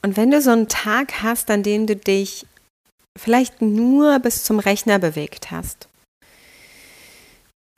Und 0.03 0.15
wenn 0.15 0.29
du 0.29 0.39
so 0.39 0.51
einen 0.51 0.67
Tag 0.67 1.24
hast, 1.24 1.50
an 1.50 1.63
dem 1.63 1.88
du 1.88 1.95
dich 1.95 2.45
vielleicht 3.17 3.63
nur 3.63 4.19
bis 4.19 4.43
zum 4.43 4.60
Rechner 4.60 5.00
bewegt 5.00 5.50
hast. 5.50 5.88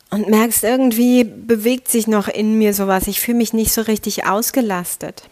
Und 0.10 0.28
merkst, 0.30 0.64
irgendwie 0.66 1.24
bewegt 1.24 1.88
sich 1.88 2.08
noch 2.08 2.28
in 2.28 2.58
mir 2.58 2.74
sowas. 2.74 3.08
Ich 3.08 3.22
fühle 3.22 3.38
mich 3.38 3.54
nicht 3.54 3.72
so 3.72 3.82
richtig 3.82 4.26
ausgelastet. 4.26 5.30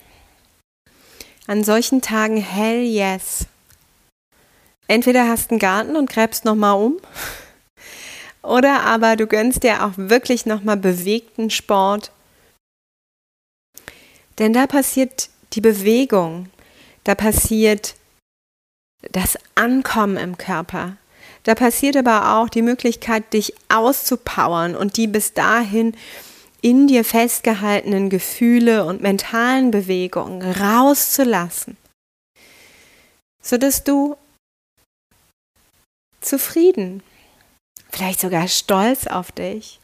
An 1.48 1.66
solchen 1.66 2.02
Tagen 2.02 2.38
hell 2.38 2.84
yes. 2.84 3.48
Entweder 4.88 5.28
hast 5.28 5.52
einen 5.52 5.60
Garten 5.60 5.98
und 5.98 6.10
gräbst 6.10 6.46
nochmal 6.46 6.82
um. 6.82 6.98
Oder 8.44 8.82
aber 8.84 9.18
du 9.18 9.28
gönnst 9.28 9.64
dir 9.64 9.84
auch 9.86 9.94
wirklich 9.98 10.46
nochmal 10.46 10.78
bewegten 10.78 11.50
Sport. 11.50 12.12
Denn 14.38 14.54
da 14.54 14.68
passiert 14.68 15.30
die 15.54 15.62
Bewegung. 15.62 16.50
Da 17.04 17.16
passiert 17.16 17.96
das 19.12 19.38
Ankommen 19.56 20.18
im 20.18 20.38
Körper. 20.38 20.98
Da 21.44 21.56
passiert 21.56 21.96
aber 21.96 22.38
auch 22.38 22.50
die 22.50 22.64
Möglichkeit, 22.64 23.34
dich 23.34 23.54
auszupowern 23.70 24.76
und 24.76 24.98
die 24.98 25.08
bis 25.08 25.34
dahin 25.34 25.96
in 26.62 26.88
dir 26.88 27.06
festgehaltenen 27.06 28.10
Gefühle 28.10 28.86
und 28.86 29.02
mentalen 29.02 29.70
Bewegungen 29.70 30.42
rauszulassen, 30.42 31.78
sodass 33.44 33.84
du 33.84 34.18
zufrieden, 36.22 37.04
vielleicht 37.92 38.20
sogar 38.20 38.48
stolz 38.48 39.06
auf 39.06 39.32
dich, 39.32 39.80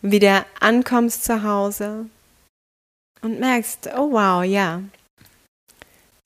wieder 0.00 0.46
ankommst 0.60 1.24
zu 1.24 1.42
Hause 1.42 2.08
und 3.24 3.40
merkst, 3.40 3.88
oh 3.96 4.12
wow, 4.12 4.44
ja, 4.44 4.82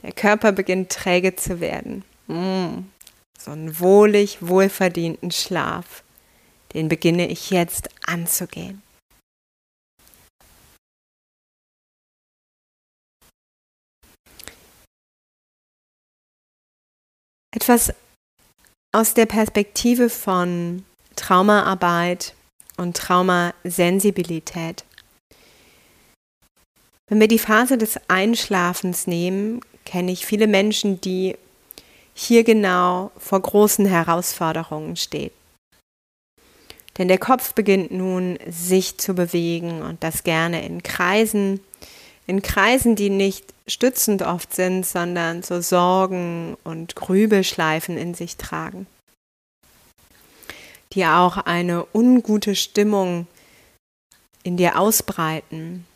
der 0.02 0.12
Körper 0.12 0.52
beginnt 0.52 0.90
träge 0.90 1.37
zu 1.37 1.61
werden. 1.61 2.05
Mm, 2.27 2.85
so 3.38 3.53
einen 3.53 3.79
wohlig, 3.79 4.38
wohlverdienten 4.40 5.31
Schlaf. 5.31 6.03
Den 6.75 6.88
beginne 6.88 7.29
ich 7.29 7.51
jetzt 7.51 7.88
anzugehen. 8.07 8.83
Etwas 17.55 17.92
aus 18.94 19.14
der 19.14 19.27
Perspektive 19.27 20.11
von 20.11 20.85
Traumaarbeit 21.16 22.35
und 22.77 22.96
Traumasensibilität. 22.96 24.85
Wenn 27.09 27.21
wir 27.21 27.29
die 27.29 27.38
Phase 27.38 27.79
des 27.79 27.99
Einschlafens 28.09 29.07
nehmen, 29.07 29.61
kenne 29.85 30.12
ich 30.12 30.27
viele 30.27 30.47
Menschen, 30.47 31.01
die 31.01 31.37
hier 32.14 32.44
genau 32.44 33.11
vor 33.16 33.40
großen 33.40 33.87
Herausforderungen 33.87 34.97
stehen. 34.97 35.31
Denn 36.99 37.09
der 37.09 37.18
Kopf 37.18 37.55
beginnt 37.55 37.92
nun 37.92 38.38
sich 38.47 38.99
zu 38.99 39.14
bewegen 39.14 39.83
und 39.83 40.03
das 40.03 40.25
gerne 40.25 40.66
in 40.66 40.83
Kreisen, 40.83 41.61
in 42.27 42.42
Kreisen, 42.42 42.97
die 42.97 43.09
nicht 43.09 43.55
stützend 43.68 44.23
oft 44.23 44.55
sind, 44.55 44.85
sondern 44.85 45.42
so 45.42 45.61
Sorgen 45.61 46.57
und 46.64 46.97
Grübelschleifen 46.97 47.97
in 47.97 48.14
sich 48.14 48.37
tragen, 48.37 48.87
die 50.92 51.07
auch 51.07 51.37
eine 51.37 51.87
ungute 51.94 52.57
Stimmung 52.57 53.29
in 54.42 54.57
dir 54.57 54.79
ausbreiten, 54.79 55.87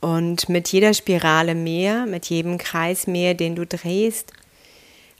und 0.00 0.48
mit 0.48 0.68
jeder 0.68 0.94
Spirale 0.94 1.54
mehr, 1.54 2.06
mit 2.06 2.26
jedem 2.26 2.58
Kreis 2.58 3.06
mehr, 3.06 3.34
den 3.34 3.56
du 3.56 3.66
drehst, 3.66 4.32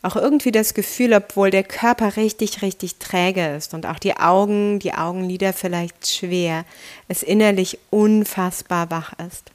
auch 0.02 0.14
irgendwie 0.14 0.52
das 0.52 0.74
Gefühl, 0.74 1.12
obwohl 1.12 1.50
der 1.50 1.64
Körper 1.64 2.16
richtig, 2.16 2.62
richtig 2.62 2.96
träge 2.96 3.56
ist 3.56 3.74
und 3.74 3.84
auch 3.84 3.98
die 3.98 4.16
Augen, 4.16 4.78
die 4.78 4.94
Augenlider 4.94 5.52
vielleicht 5.52 6.08
schwer, 6.08 6.64
es 7.08 7.22
innerlich 7.22 7.78
unfassbar 7.90 8.90
wach 8.90 9.12
ist. 9.26 9.50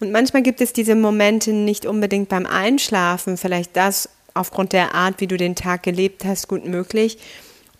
Und 0.00 0.12
manchmal 0.12 0.42
gibt 0.42 0.60
es 0.60 0.72
diese 0.72 0.94
Momente 0.94 1.52
nicht 1.52 1.84
unbedingt 1.84 2.28
beim 2.28 2.46
Einschlafen, 2.46 3.36
vielleicht 3.36 3.76
das 3.76 4.08
aufgrund 4.32 4.72
der 4.72 4.94
Art, 4.94 5.20
wie 5.20 5.26
du 5.26 5.36
den 5.36 5.56
Tag 5.56 5.82
gelebt 5.82 6.24
hast, 6.24 6.48
gut 6.48 6.64
möglich. 6.64 7.18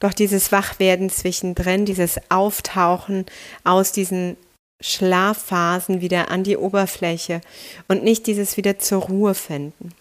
Doch 0.00 0.12
dieses 0.12 0.52
Wachwerden 0.52 1.10
zwischendrin, 1.10 1.84
dieses 1.84 2.20
Auftauchen 2.28 3.24
aus 3.64 3.92
diesen 3.92 4.36
Schlafphasen 4.80 6.00
wieder 6.00 6.30
an 6.30 6.44
die 6.44 6.56
Oberfläche 6.56 7.40
und 7.88 8.04
nicht 8.04 8.26
dieses 8.26 8.56
wieder 8.56 8.78
zur 8.78 9.02
Ruhe 9.02 9.34
finden. 9.34 9.92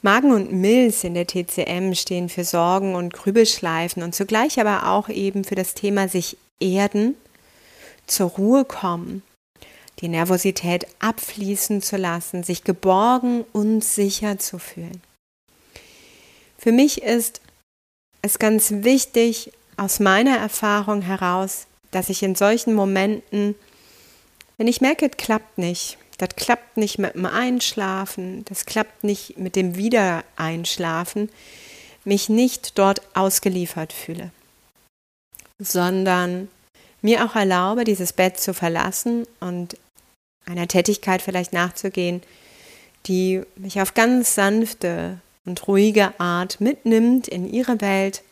Magen 0.00 0.32
und 0.32 0.52
Milz 0.52 1.04
in 1.04 1.14
der 1.14 1.26
TCM 1.26 1.94
stehen 1.94 2.28
für 2.28 2.44
Sorgen 2.44 2.96
und 2.96 3.12
Grübelschleifen 3.12 4.02
und 4.02 4.14
zugleich 4.14 4.58
aber 4.58 4.88
auch 4.88 5.08
eben 5.08 5.44
für 5.44 5.54
das 5.54 5.74
Thema 5.74 6.08
sich 6.08 6.36
erden, 6.60 7.14
zur 8.06 8.30
Ruhe 8.30 8.64
kommen, 8.64 9.22
die 10.00 10.08
Nervosität 10.08 10.86
abfließen 10.98 11.82
zu 11.82 11.96
lassen, 11.96 12.42
sich 12.42 12.64
geborgen 12.64 13.44
und 13.52 13.84
sicher 13.84 14.38
zu 14.38 14.58
fühlen. 14.58 15.00
Für 16.58 16.72
mich 16.72 17.02
ist 17.02 17.40
es 18.22 18.38
ganz 18.38 18.70
wichtig, 18.70 19.52
aus 19.76 20.00
meiner 20.00 20.36
Erfahrung 20.36 21.02
heraus, 21.02 21.66
dass 21.92 22.08
ich 22.08 22.22
in 22.22 22.34
solchen 22.34 22.74
Momenten, 22.74 23.54
wenn 24.58 24.66
ich 24.66 24.80
merke, 24.80 25.06
es 25.06 25.16
klappt 25.16 25.58
nicht, 25.58 25.98
das 26.18 26.30
klappt 26.36 26.76
nicht 26.76 26.98
mit 26.98 27.14
dem 27.14 27.26
Einschlafen, 27.26 28.44
das 28.46 28.66
klappt 28.66 29.04
nicht 29.04 29.38
mit 29.38 29.54
dem 29.54 29.76
Wiedereinschlafen, 29.76 31.30
mich 32.04 32.28
nicht 32.28 32.78
dort 32.78 33.02
ausgeliefert 33.14 33.92
fühle, 33.92 34.30
sondern 35.58 36.48
mir 37.00 37.24
auch 37.24 37.36
erlaube, 37.36 37.84
dieses 37.84 38.12
Bett 38.12 38.38
zu 38.38 38.54
verlassen 38.54 39.26
und 39.40 39.76
einer 40.46 40.68
Tätigkeit 40.68 41.22
vielleicht 41.22 41.52
nachzugehen, 41.52 42.22
die 43.06 43.42
mich 43.56 43.80
auf 43.80 43.94
ganz 43.94 44.34
sanfte 44.34 45.18
und 45.44 45.66
ruhige 45.66 46.18
Art 46.18 46.60
mitnimmt 46.60 47.28
in 47.28 47.52
ihre 47.52 47.80
Welt, 47.80 48.22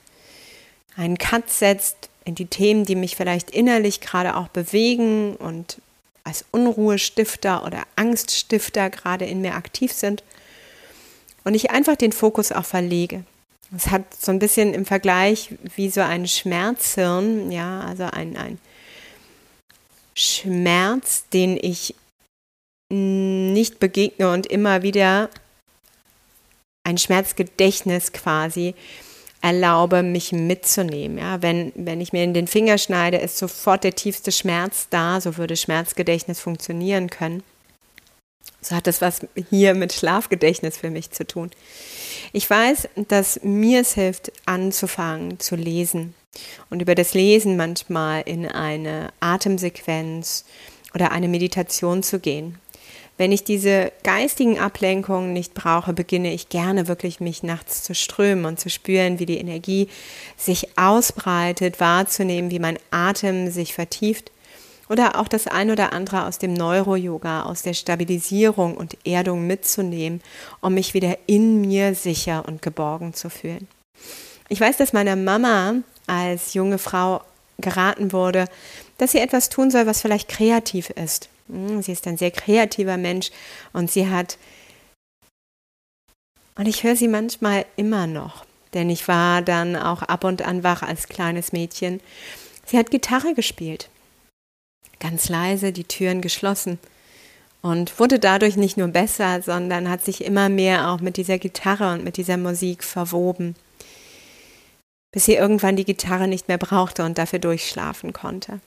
einen 0.97 1.19
Cut 1.19 1.51
setzt, 1.51 2.10
in 2.25 2.35
die 2.35 2.47
Themen, 2.47 2.85
die 2.85 2.95
mich 2.95 3.17
vielleicht 3.17 3.51
innerlich 3.51 4.01
gerade 4.01 4.37
auch 4.37 4.49
bewegen 4.49 5.37
und 5.37 5.79
als 6.25 6.45
Unruhestifter 6.51 7.65
oder 7.65 7.83
Angststifter 7.97 8.91
gerade 8.91 9.25
in 9.25 9.41
mir 9.41 9.55
aktiv 9.55 9.93
sind. 9.93 10.23
Und 11.45 11.55
ich 11.55 11.71
einfach 11.71 11.97
den 11.97 12.13
Fokus 12.13 12.53
auch 12.53 12.65
verlege. 12.65 13.25
Es 13.75 13.89
hat 13.89 14.03
so 14.15 14.33
ein 14.33 14.39
bisschen 14.39 14.75
im 14.75 14.85
Vergleich 14.85 15.55
wie 15.77 15.91
so 15.91 16.01
ein 16.01 16.27
Schmerzhirn, 16.27 17.51
ja, 17.53 17.81
also 17.81 18.05
ein, 18.05 18.37
ein 18.37 18.59
Schmerz, 20.15 21.25
den 21.33 21.57
ich 21.57 21.95
nicht 22.91 23.79
begegne 23.79 24.33
und 24.33 24.47
immer 24.47 24.83
wieder 24.83 25.31
ein 26.83 26.99
Schmerzgedächtnis 26.99 28.13
quasi, 28.13 28.75
erlaube, 29.41 30.03
mich 30.03 30.33
mitzunehmen. 30.33 31.19
Ja, 31.19 31.43
wenn, 31.43 31.73
wenn 31.75 32.01
ich 32.01 32.13
mir 32.13 32.25
in 32.25 32.35
den 32.35 32.47
Finger 32.47 32.79
schneide, 32.79 33.17
ist 33.17 33.39
sofort 33.39 33.85
der 33.85 33.95
tiefste 33.95 34.33
Schmerz 34.33 34.89
da, 34.91 35.21
so 35.21 35.37
würde 35.37 35.57
Schmerzgedächtnis 35.57 36.41
funktionieren 36.41 37.09
können. 37.09 37.43
So 38.61 38.77
hat 38.77 38.87
das 38.87 39.01
was 39.01 39.27
hier 39.49 39.75
mit 39.75 39.93
Schlafgedächtnis 39.93 40.77
für 40.77 40.91
mich 40.91 41.11
zu 41.11 41.27
tun. 41.27 41.51
Ich 42.33 42.49
weiß, 42.49 42.89
dass 43.09 43.41
mir 43.43 43.81
es 43.81 43.95
hilft, 43.95 44.33
anzufangen 44.45 45.41
zu 45.41 45.57
lesen 45.57 46.15
und 46.69 46.83
über 46.83 46.95
das 46.95 47.15
Lesen 47.15 47.57
manchmal 47.57 48.23
in 48.23 48.47
eine 48.47 49.13
Atemsequenz 49.21 50.45
oder 50.95 51.13
eine 51.13 51.29
Meditation 51.29 52.03
zu 52.03 52.21
gehen. 52.21 52.59
Wenn 53.21 53.33
ich 53.33 53.45
diese 53.45 53.93
geistigen 54.03 54.59
Ablenkungen 54.59 55.35
nicht 55.35 55.53
brauche, 55.53 55.93
beginne 55.93 56.33
ich 56.33 56.49
gerne 56.49 56.89
wirklich 56.89 57.21
mich 57.21 57.43
nachts 57.43 57.83
zu 57.83 57.95
strömen 57.95 58.47
und 58.47 58.59
zu 58.59 58.71
spüren, 58.71 59.19
wie 59.19 59.27
die 59.27 59.37
Energie 59.37 59.89
sich 60.39 60.79
ausbreitet, 60.79 61.81
wahrzunehmen, 61.81 62.51
wie 62.51 62.61
mein 62.61 62.79
Atem 62.91 63.51
sich 63.51 63.75
vertieft 63.75 64.33
oder 64.89 65.21
auch 65.21 65.29
das 65.29 65.47
ein 65.47 65.71
oder 65.71 65.93
andere 65.93 66.25
aus 66.25 66.39
dem 66.39 66.55
Neuro-Yoga, 66.55 67.43
aus 67.43 67.61
der 67.61 67.75
Stabilisierung 67.75 68.75
und 68.75 68.97
Erdung 69.05 69.47
mitzunehmen, 69.47 70.23
um 70.63 70.73
mich 70.73 70.95
wieder 70.95 71.19
in 71.27 71.61
mir 71.61 71.95
sicher 71.95 72.45
und 72.49 72.63
geborgen 72.63 73.13
zu 73.13 73.29
fühlen. 73.29 73.69
Ich 74.49 74.63
weiß, 74.63 74.79
dass 74.79 74.95
meiner 74.95 75.17
Mama 75.17 75.75
als 76.07 76.55
junge 76.55 76.79
Frau 76.79 77.21
geraten 77.59 78.15
wurde, 78.15 78.47
dass 78.97 79.13
sie 79.13 79.19
etwas 79.19 79.51
tun 79.51 79.71
soll, 79.71 79.85
was 79.85 80.01
vielleicht 80.01 80.31
kreativ 80.31 80.89
ist. 80.89 81.29
Hm, 81.51 81.83
sie 81.83 81.93
ist 81.93 82.07
ein 82.07 82.17
sehr 82.17 82.31
kreativer 82.31 82.97
Mensch 82.97 83.31
und 83.73 83.91
sie 83.91 84.09
hat, 84.09 84.39
und 86.57 86.67
ich 86.67 86.85
höre 86.85 86.97
sie 86.97 87.09
manchmal 87.09 87.67
immer 87.77 88.07
noch, 88.07 88.45
denn 88.75 88.91
ich 88.91 89.09
war 89.09 89.43
dann 89.43 89.77
auch 89.77 90.03
ab 90.03 90.25
und 90.25 90.43
an 90.43 90.63
wach 90.63 90.83
als 90.83 91.09
kleines 91.09 91.53
Mädchen. 91.53 92.01
Sie 92.65 92.79
hat 92.79 92.91
Gitarre 92.91 93.35
gespielt, 93.35 93.89
ganz 95.01 95.29
leise, 95.29 95.73
die 95.73 95.85
Türen 95.85 96.21
geschlossen 96.21 96.79
und 97.63 97.99
wurde 97.99 98.19
dadurch 98.19 98.57
nicht 98.57 98.77
nur 98.77 98.89
besser, 98.89 99.43
sondern 99.43 99.89
hat 99.89 100.05
sich 100.05 100.25
immer 100.25 100.49
mehr 100.49 100.91
auch 100.91 101.01
mit 101.01 101.17
dieser 101.17 101.39
Gitarre 101.39 101.93
und 101.93 102.05
mit 102.05 102.17
dieser 102.17 102.37
Musik 102.37 102.85
verwoben, 102.85 103.57
bis 105.13 105.25
sie 105.25 105.35
irgendwann 105.35 105.77
die 105.77 105.85
Gitarre 105.85 106.29
nicht 106.29 106.49
mehr 106.49 106.59
brauchte 106.59 107.05
und 107.05 107.19
dafür 107.19 107.39
durchschlafen 107.39 108.13
konnte. 108.13 108.61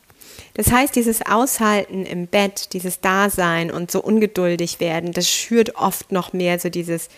Das 0.55 0.71
heißt, 0.71 0.95
dieses 0.95 1.25
Aushalten 1.25 2.05
im 2.05 2.27
Bett, 2.27 2.73
dieses 2.73 3.01
Dasein 3.01 3.71
und 3.71 3.91
so 3.91 4.01
ungeduldig 4.01 4.79
werden, 4.79 5.11
das 5.11 5.29
schürt 5.29 5.75
oft 5.75 6.11
noch 6.11 6.33
mehr 6.33 6.59
so 6.59 6.69
dieses 6.69 7.09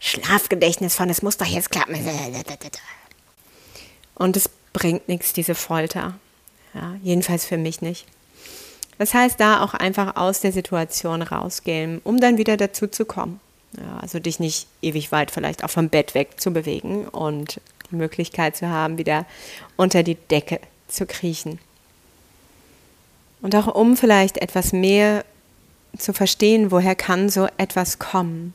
Schlafgedächtnis 0.00 0.94
von, 0.94 1.10
es 1.10 1.22
muss 1.22 1.36
doch 1.36 1.46
jetzt 1.46 1.70
klappen. 1.70 1.94
Und 4.14 4.36
es 4.36 4.50
bringt 4.72 5.08
nichts, 5.08 5.32
diese 5.32 5.54
Folter. 5.54 6.14
Ja, 6.74 6.96
jedenfalls 7.02 7.44
für 7.44 7.58
mich 7.58 7.82
nicht. 7.82 8.06
Das 8.98 9.14
heißt, 9.14 9.40
da 9.40 9.62
auch 9.62 9.74
einfach 9.74 10.16
aus 10.16 10.40
der 10.40 10.52
Situation 10.52 11.22
rausgehen, 11.22 12.00
um 12.04 12.20
dann 12.20 12.38
wieder 12.38 12.56
dazu 12.56 12.86
zu 12.86 13.04
kommen. 13.04 13.40
Ja, 13.76 13.98
also 14.00 14.18
dich 14.18 14.40
nicht 14.40 14.66
ewig 14.82 15.12
weit 15.12 15.30
vielleicht 15.30 15.64
auch 15.64 15.70
vom 15.70 15.88
Bett 15.88 16.14
weg 16.14 16.40
zu 16.40 16.50
bewegen 16.52 17.06
und 17.08 17.60
die 17.90 17.96
Möglichkeit 17.96 18.56
zu 18.56 18.68
haben, 18.68 18.98
wieder 18.98 19.26
unter 19.76 20.02
die 20.02 20.16
Decke 20.16 20.60
zu 20.88 21.06
kriechen. 21.06 21.58
Und 23.42 23.54
auch 23.54 23.74
um 23.74 23.96
vielleicht 23.96 24.38
etwas 24.38 24.72
mehr 24.72 25.24
zu 25.96 26.12
verstehen, 26.12 26.70
woher 26.70 26.94
kann 26.94 27.28
so 27.28 27.48
etwas 27.56 27.98
kommen. 27.98 28.54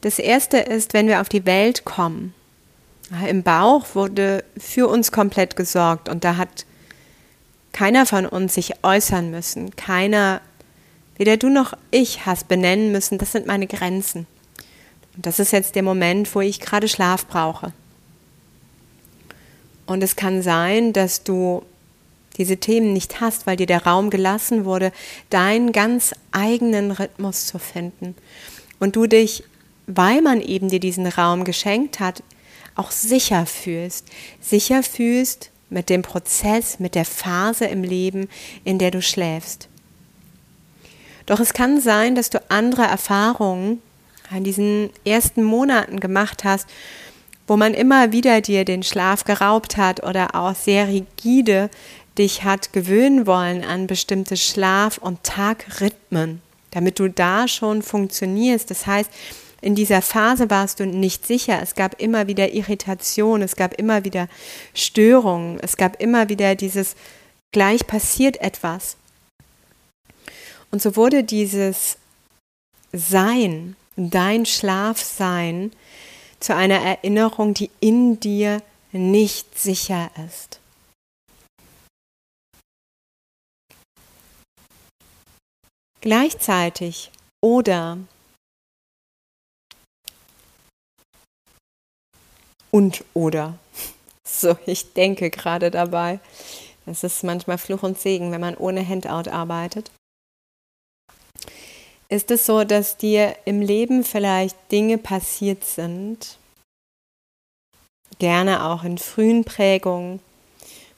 Das 0.00 0.18
Erste 0.18 0.58
ist, 0.58 0.94
wenn 0.94 1.06
wir 1.06 1.20
auf 1.20 1.28
die 1.28 1.46
Welt 1.46 1.84
kommen. 1.84 2.34
Im 3.28 3.42
Bauch 3.42 3.94
wurde 3.94 4.44
für 4.56 4.88
uns 4.88 5.12
komplett 5.12 5.54
gesorgt 5.54 6.08
und 6.08 6.24
da 6.24 6.36
hat 6.36 6.64
keiner 7.72 8.06
von 8.06 8.26
uns 8.26 8.54
sich 8.54 8.72
äußern 8.82 9.30
müssen. 9.30 9.76
Keiner, 9.76 10.40
weder 11.16 11.36
du 11.36 11.48
noch 11.48 11.74
ich, 11.90 12.26
hast 12.26 12.48
benennen 12.48 12.92
müssen, 12.92 13.18
das 13.18 13.32
sind 13.32 13.46
meine 13.46 13.66
Grenzen. 13.66 14.26
Und 15.16 15.26
das 15.26 15.38
ist 15.38 15.52
jetzt 15.52 15.74
der 15.74 15.82
Moment, 15.82 16.34
wo 16.34 16.40
ich 16.40 16.60
gerade 16.60 16.88
Schlaf 16.88 17.26
brauche. 17.26 17.72
Und 19.86 20.02
es 20.02 20.16
kann 20.16 20.42
sein, 20.42 20.92
dass 20.92 21.22
du 21.22 21.62
diese 22.38 22.56
Themen 22.56 22.92
nicht 22.92 23.20
hast, 23.20 23.46
weil 23.46 23.56
dir 23.56 23.66
der 23.66 23.84
Raum 23.84 24.10
gelassen 24.10 24.64
wurde, 24.64 24.92
deinen 25.30 25.72
ganz 25.72 26.14
eigenen 26.30 26.90
Rhythmus 26.90 27.46
zu 27.46 27.58
finden. 27.58 28.14
Und 28.78 28.96
du 28.96 29.06
dich, 29.06 29.44
weil 29.86 30.22
man 30.22 30.40
eben 30.40 30.68
dir 30.68 30.80
diesen 30.80 31.06
Raum 31.06 31.44
geschenkt 31.44 32.00
hat, 32.00 32.22
auch 32.74 32.90
sicher 32.90 33.46
fühlst. 33.46 34.06
Sicher 34.40 34.82
fühlst 34.82 35.50
mit 35.70 35.88
dem 35.88 36.02
Prozess, 36.02 36.78
mit 36.78 36.94
der 36.94 37.04
Phase 37.04 37.66
im 37.66 37.82
Leben, 37.82 38.28
in 38.64 38.78
der 38.78 38.90
du 38.90 39.02
schläfst. 39.02 39.68
Doch 41.26 41.40
es 41.40 41.52
kann 41.52 41.80
sein, 41.80 42.14
dass 42.14 42.30
du 42.30 42.42
andere 42.48 42.82
Erfahrungen 42.82 43.80
in 44.34 44.44
diesen 44.44 44.90
ersten 45.04 45.42
Monaten 45.42 46.00
gemacht 46.00 46.44
hast, 46.44 46.66
wo 47.46 47.56
man 47.56 47.74
immer 47.74 48.12
wieder 48.12 48.40
dir 48.40 48.64
den 48.64 48.82
Schlaf 48.82 49.24
geraubt 49.24 49.76
hat 49.76 50.02
oder 50.02 50.34
auch 50.34 50.54
sehr 50.54 50.88
rigide 50.88 51.70
dich 52.18 52.44
hat 52.44 52.72
gewöhnen 52.72 53.26
wollen 53.26 53.64
an 53.64 53.86
bestimmte 53.86 54.36
Schlaf- 54.36 54.98
und 54.98 55.22
Tagrhythmen, 55.22 56.42
damit 56.70 56.98
du 56.98 57.08
da 57.08 57.48
schon 57.48 57.82
funktionierst. 57.82 58.70
Das 58.70 58.86
heißt, 58.86 59.10
in 59.60 59.74
dieser 59.74 60.02
Phase 60.02 60.50
warst 60.50 60.80
du 60.80 60.86
nicht 60.86 61.26
sicher. 61.26 61.60
Es 61.62 61.74
gab 61.74 62.00
immer 62.00 62.26
wieder 62.26 62.52
Irritation, 62.52 63.42
es 63.42 63.56
gab 63.56 63.74
immer 63.74 64.04
wieder 64.04 64.28
Störungen, 64.74 65.58
es 65.60 65.76
gab 65.76 66.00
immer 66.00 66.28
wieder 66.28 66.54
dieses 66.54 66.96
gleich 67.52 67.86
passiert 67.86 68.38
etwas. 68.40 68.96
Und 70.70 70.82
so 70.82 70.96
wurde 70.96 71.22
dieses 71.22 71.96
Sein, 72.92 73.76
dein 73.96 74.46
Schlafsein, 74.46 75.70
zu 76.40 76.56
einer 76.56 76.80
Erinnerung, 76.80 77.54
die 77.54 77.70
in 77.78 78.18
dir 78.18 78.60
nicht 78.90 79.58
sicher 79.58 80.10
ist. 80.26 80.58
Gleichzeitig 86.02 87.12
oder 87.40 87.96
und 92.72 93.04
oder. 93.14 93.58
So, 94.24 94.56
ich 94.66 94.94
denke 94.94 95.30
gerade 95.30 95.70
dabei. 95.70 96.18
Es 96.86 97.04
ist 97.04 97.22
manchmal 97.22 97.58
Fluch 97.58 97.82
und 97.82 97.98
Segen, 97.98 98.32
wenn 98.32 98.40
man 98.40 98.56
ohne 98.56 98.86
Handout 98.86 99.30
arbeitet. 99.30 99.90
Ist 102.08 102.30
es 102.30 102.46
so, 102.46 102.64
dass 102.64 102.96
dir 102.96 103.36
im 103.44 103.60
Leben 103.60 104.04
vielleicht 104.04 104.56
Dinge 104.72 104.96
passiert 104.96 105.64
sind, 105.64 106.38
gerne 108.18 108.64
auch 108.64 108.84
in 108.84 108.96
frühen 108.96 109.44
Prägungen. 109.44 110.20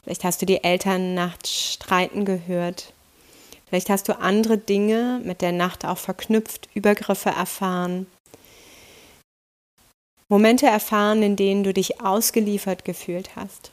Vielleicht 0.04 0.22
hast 0.22 0.40
du 0.40 0.46
die 0.46 0.62
Eltern 0.62 1.14
nachts 1.14 1.50
streiten 1.50 2.24
gehört 2.24 2.93
Vielleicht 3.66 3.90
hast 3.90 4.08
du 4.08 4.18
andere 4.18 4.58
Dinge 4.58 5.20
mit 5.24 5.40
der 5.40 5.52
Nacht 5.52 5.84
auch 5.84 5.98
verknüpft, 5.98 6.68
Übergriffe 6.74 7.30
erfahren. 7.30 8.06
Momente 10.28 10.66
erfahren, 10.66 11.22
in 11.22 11.36
denen 11.36 11.64
du 11.64 11.72
dich 11.72 12.00
ausgeliefert 12.00 12.84
gefühlt 12.84 13.36
hast. 13.36 13.70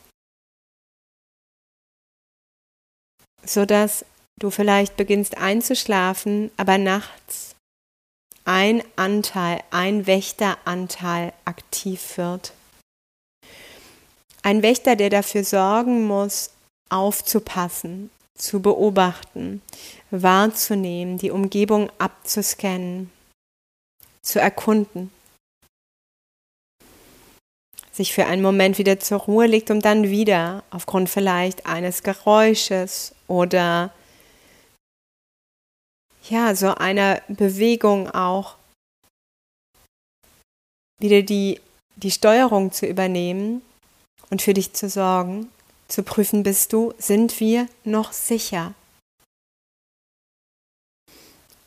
Sodass 3.43 4.05
du 4.39 4.49
vielleicht 4.49 4.97
beginnst 4.97 5.37
einzuschlafen, 5.37 6.51
aber 6.57 6.77
nachts 6.77 7.55
ein 8.45 8.83
Anteil, 8.95 9.63
ein 9.71 10.07
Wächteranteil 10.07 11.33
aktiv 11.45 12.17
wird. 12.17 12.53
Ein 14.43 14.63
Wächter, 14.63 14.95
der 14.95 15.09
dafür 15.11 15.43
sorgen 15.43 16.07
muss, 16.07 16.51
aufzupassen, 16.89 18.09
zu 18.41 18.59
beobachten, 18.59 19.61
wahrzunehmen, 20.09 21.17
die 21.17 21.31
Umgebung 21.31 21.91
abzuscannen, 21.99 23.11
zu 24.21 24.39
erkunden. 24.41 25.11
Sich 27.91 28.13
für 28.13 28.25
einen 28.25 28.41
Moment 28.41 28.77
wieder 28.77 28.99
zur 28.99 29.19
Ruhe 29.19 29.45
legt, 29.45 29.69
um 29.69 29.79
dann 29.79 30.09
wieder 30.09 30.63
aufgrund 30.71 31.09
vielleicht 31.09 31.65
eines 31.67 32.03
Geräusches 32.03 33.13
oder 33.27 33.93
ja, 36.29 36.55
so 36.55 36.73
einer 36.75 37.21
Bewegung 37.27 38.09
auch 38.09 38.55
wieder 40.99 41.21
die, 41.21 41.59
die 41.95 42.11
Steuerung 42.11 42.71
zu 42.71 42.87
übernehmen 42.87 43.61
und 44.29 44.41
für 44.41 44.53
dich 44.53 44.73
zu 44.73 44.89
sorgen 44.89 45.49
zu 45.91 46.03
prüfen 46.03 46.43
bist 46.43 46.71
du, 46.71 46.93
sind 46.97 47.39
wir 47.41 47.67
noch 47.83 48.13
sicher? 48.13 48.73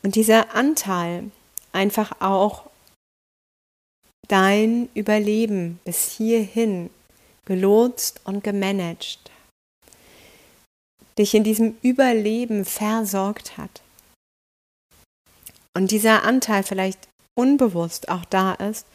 Und 0.01 0.15
dieser 0.15 0.55
Anteil 0.55 1.29
einfach 1.71 2.21
auch 2.21 2.69
dein 4.27 4.89
Überleben 4.95 5.79
bis 5.83 6.11
hierhin 6.11 6.89
gelotst 7.45 8.19
und 8.23 8.43
gemanagt, 8.43 9.31
dich 11.19 11.35
in 11.35 11.43
diesem 11.43 11.77
Überleben 11.83 12.65
versorgt 12.65 13.57
hat. 13.57 13.83
Und 15.75 15.91
dieser 15.91 16.23
Anteil 16.23 16.63
vielleicht 16.63 17.07
unbewusst 17.35 18.09
auch 18.09 18.25
da 18.25 18.53
ist. 18.53 18.87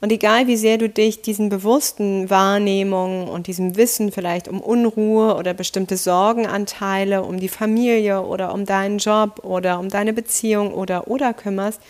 Und 0.00 0.12
egal 0.12 0.46
wie 0.46 0.56
sehr 0.56 0.78
du 0.78 0.88
dich 0.88 1.20
diesen 1.20 1.50
bewussten 1.50 2.30
Wahrnehmungen 2.30 3.28
und 3.28 3.46
diesem 3.46 3.76
Wissen 3.76 4.12
vielleicht 4.12 4.48
um 4.48 4.60
Unruhe 4.60 5.36
oder 5.36 5.52
bestimmte 5.52 5.98
Sorgenanteile, 5.98 7.22
um 7.22 7.38
die 7.38 7.50
Familie 7.50 8.22
oder 8.22 8.54
um 8.54 8.64
deinen 8.64 8.96
Job 8.96 9.44
oder 9.44 9.78
um 9.78 9.90
deine 9.90 10.14
Beziehung 10.14 10.72
oder 10.72 11.08
oder 11.08 11.34
kümmerst, 11.34 11.80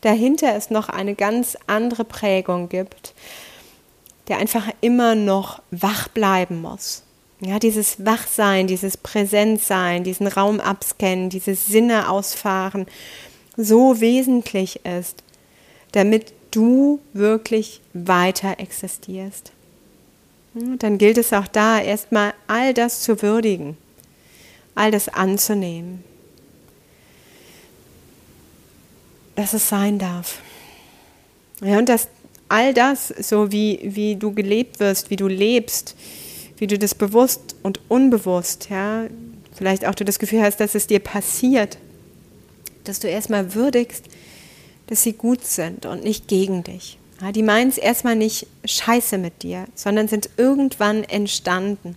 dahinter 0.00 0.56
es 0.56 0.70
noch 0.70 0.88
eine 0.88 1.14
ganz 1.14 1.56
andere 1.68 2.04
Prägung 2.04 2.68
gibt, 2.68 3.14
der 4.26 4.38
einfach 4.38 4.68
immer 4.80 5.14
noch 5.14 5.62
wach 5.70 6.08
bleiben 6.08 6.60
muss. 6.60 7.04
Ja, 7.40 7.60
dieses 7.60 8.04
Wachsein, 8.04 8.66
dieses 8.66 8.96
Präsentsein, 8.96 10.04
diesen 10.04 10.26
Raum 10.26 10.60
abscannen, 10.60 11.28
dieses 11.28 11.66
Sinne 11.66 12.08
ausfahren, 12.08 12.86
so 13.56 14.00
wesentlich 14.00 14.84
ist, 14.84 15.22
damit 15.92 16.32
du 16.52 17.00
wirklich 17.12 17.80
weiter 17.92 18.58
existierst. 18.58 19.52
Dann 20.54 20.98
gilt 20.98 21.18
es 21.18 21.32
auch 21.32 21.48
da 21.48 21.80
erstmal 21.80 22.34
all 22.46 22.74
das 22.74 23.00
zu 23.00 23.22
würdigen, 23.22 23.76
all 24.74 24.90
das 24.90 25.08
anzunehmen, 25.08 26.04
dass 29.34 29.54
es 29.54 29.68
sein 29.68 29.98
darf. 29.98 30.40
Ja, 31.62 31.78
und 31.78 31.88
dass 31.88 32.08
all 32.48 32.74
das, 32.74 33.08
so 33.08 33.50
wie, 33.50 33.80
wie 33.82 34.16
du 34.16 34.32
gelebt 34.32 34.78
wirst, 34.78 35.08
wie 35.08 35.16
du 35.16 35.26
lebst, 35.26 35.96
wie 36.58 36.66
du 36.66 36.78
das 36.78 36.94
bewusst 36.94 37.56
und 37.62 37.80
unbewusst, 37.88 38.68
ja, 38.68 39.06
vielleicht 39.54 39.86
auch 39.86 39.94
du 39.94 40.04
das 40.04 40.18
Gefühl 40.18 40.42
hast, 40.42 40.60
dass 40.60 40.74
es 40.74 40.86
dir 40.86 40.98
passiert, 40.98 41.78
dass 42.84 43.00
du 43.00 43.08
erstmal 43.08 43.54
würdigst, 43.54 44.04
dass 44.92 45.04
sie 45.04 45.14
gut 45.14 45.42
sind 45.42 45.86
und 45.86 46.04
nicht 46.04 46.28
gegen 46.28 46.64
dich. 46.64 46.98
Die 47.34 47.42
meinen 47.42 47.70
es 47.70 47.78
erstmal 47.78 48.14
nicht 48.14 48.46
scheiße 48.66 49.16
mit 49.16 49.42
dir, 49.42 49.64
sondern 49.74 50.06
sind 50.06 50.28
irgendwann 50.36 51.02
entstanden. 51.04 51.96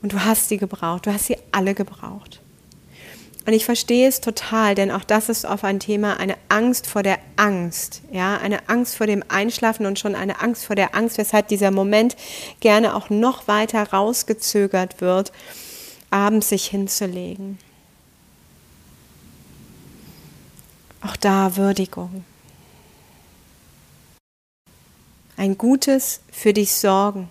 Und 0.00 0.14
du 0.14 0.24
hast 0.24 0.48
sie 0.48 0.56
gebraucht, 0.56 1.04
du 1.04 1.12
hast 1.12 1.26
sie 1.26 1.36
alle 1.52 1.74
gebraucht. 1.74 2.40
Und 3.44 3.52
ich 3.52 3.66
verstehe 3.66 4.08
es 4.08 4.22
total, 4.22 4.74
denn 4.74 4.90
auch 4.90 5.04
das 5.04 5.28
ist 5.28 5.44
auf 5.44 5.64
ein 5.64 5.80
Thema 5.80 6.18
eine 6.18 6.36
Angst 6.48 6.86
vor 6.86 7.02
der 7.02 7.18
Angst, 7.36 8.00
ja, 8.10 8.38
eine 8.38 8.66
Angst 8.70 8.96
vor 8.96 9.06
dem 9.06 9.22
Einschlafen 9.28 9.84
und 9.84 9.98
schon 9.98 10.14
eine 10.14 10.40
Angst 10.40 10.64
vor 10.64 10.76
der 10.76 10.94
Angst, 10.94 11.18
weshalb 11.18 11.48
dieser 11.48 11.72
Moment 11.72 12.16
gerne 12.60 12.96
auch 12.96 13.10
noch 13.10 13.48
weiter 13.48 13.90
rausgezögert 13.90 15.02
wird, 15.02 15.30
abends 16.10 16.48
sich 16.48 16.64
hinzulegen. 16.68 17.58
Auch 21.04 21.16
da 21.16 21.56
Würdigung. 21.56 22.24
Ein 25.36 25.58
gutes 25.58 26.20
für 26.32 26.52
dich 26.52 26.72
sorgen, 26.72 27.28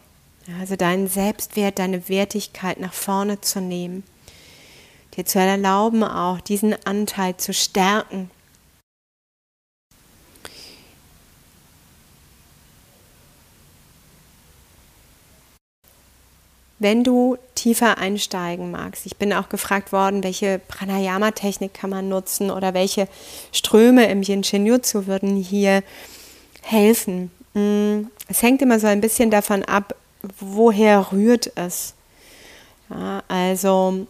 also 0.60 0.76
deinen 0.76 1.08
Selbstwert, 1.08 1.80
deine 1.80 2.08
Wertigkeit 2.10 2.80
nach 2.80 2.94
vorne 2.94 3.42
zu 3.42 3.62
nehmen 3.62 4.04
dir 5.16 5.26
zu 5.26 5.40
erlauben, 5.40 6.04
auch 6.04 6.40
diesen 6.40 6.76
Anteil 6.86 7.38
zu 7.38 7.54
stärken. 7.54 8.32
Wenn 16.84 17.04
du 17.04 17.38
tiefer 17.56 17.98
einsteigen 17.98 18.70
magst, 18.70 19.06
ich 19.06 19.16
bin 19.16 19.34
auch 19.34 19.50
gefragt 19.50 19.92
worden, 19.92 20.24
welche 20.24 20.60
Pranayama-Technik 20.68 21.74
kann 21.74 21.90
man 21.90 22.10
nutzen 22.10 22.52
oder 22.52 22.74
welche 22.74 23.08
Ströme 23.52 24.06
im 24.08 24.22
Yin 24.22 24.44
Shin 24.44 24.66
Jutsu 24.66 25.08
würden 25.08 25.36
hier 25.38 25.82
helfen. 26.62 27.32
Mm, 27.54 28.08
es 28.28 28.44
hängt 28.44 28.62
immer 28.62 28.80
so 28.80 28.88
ein 28.88 29.02
bisschen 29.02 29.32
davon 29.32 29.64
ab, 29.64 29.96
woher 30.40 31.12
rührt 31.12 31.52
es. 31.56 31.94
Ja, 32.90 33.24
also 33.28 34.06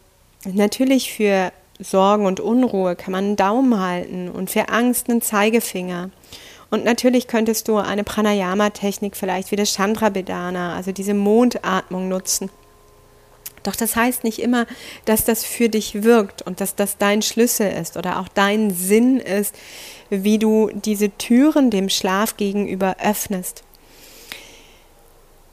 Natürlich 0.45 1.13
für 1.13 1.53
Sorgen 1.79 2.25
und 2.25 2.39
Unruhe 2.39 2.95
kann 2.95 3.13
man 3.13 3.23
einen 3.23 3.35
Daumen 3.35 3.79
halten 3.79 4.29
und 4.29 4.49
für 4.49 4.69
Angst 4.69 5.09
einen 5.09 5.21
Zeigefinger. 5.21 6.09
Und 6.69 6.83
natürlich 6.83 7.27
könntest 7.27 7.67
du 7.67 7.77
eine 7.77 8.03
Pranayama-Technik 8.03 9.15
vielleicht 9.15 9.51
wie 9.51 9.55
das 9.55 9.73
Chandra 9.73 10.09
Bedana, 10.09 10.75
also 10.75 10.91
diese 10.91 11.13
Mondatmung 11.13 12.09
nutzen. 12.09 12.49
Doch 13.63 13.75
das 13.75 13.95
heißt 13.95 14.23
nicht 14.23 14.39
immer, 14.39 14.65
dass 15.05 15.25
das 15.25 15.43
für 15.43 15.69
dich 15.69 16.03
wirkt 16.03 16.41
und 16.41 16.61
dass 16.61 16.75
das 16.75 16.97
dein 16.97 17.21
Schlüssel 17.21 17.71
ist 17.71 17.97
oder 17.97 18.19
auch 18.19 18.27
dein 18.27 18.71
Sinn 18.71 19.19
ist, 19.19 19.55
wie 20.09 20.37
du 20.37 20.69
diese 20.73 21.09
Türen 21.17 21.69
dem 21.69 21.89
Schlaf 21.89 22.37
gegenüber 22.37 22.97
öffnest. 23.01 23.63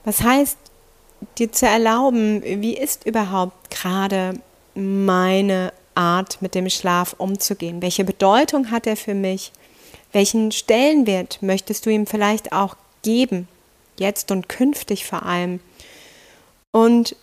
Was 0.05 0.23
heißt, 0.23 0.59
dir 1.39 1.53
zu 1.53 1.67
erlauben, 1.67 2.43
wie 2.43 2.77
ist 2.77 3.07
überhaupt 3.07 3.71
gerade 3.71 4.35
meine 4.75 5.73
Art, 5.95 6.41
mit 6.41 6.55
dem 6.55 6.69
Schlaf 6.71 7.15
umzugehen? 7.19 7.83
Welche 7.83 8.05
Bedeutung 8.05 8.71
hat 8.71 8.87
er 8.87 8.97
für 8.97 9.15
mich? 9.15 9.53
Welchen 10.13 10.51
Stellenwert 10.51 11.39
möchtest 11.43 11.87
du 11.87 11.91
ihm 11.91 12.07
vielleicht 12.07 12.53
auch 12.53 12.77
geben, 13.03 13.49
jetzt 13.99 14.31
und 14.31 14.49
künftig 14.49 15.05
vor 15.05 15.25
allem? 15.25 15.61
Und 16.73 17.17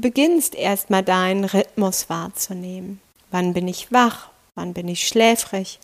beginnst 0.00 0.54
erstmal 0.54 1.02
deinen 1.02 1.44
Rhythmus 1.44 2.08
wahrzunehmen. 2.08 3.00
Wann 3.30 3.54
bin 3.54 3.68
ich 3.68 3.92
wach? 3.92 4.30
Wann 4.54 4.74
bin 4.74 4.88
ich 4.88 5.06
schläfrig? 5.06 5.78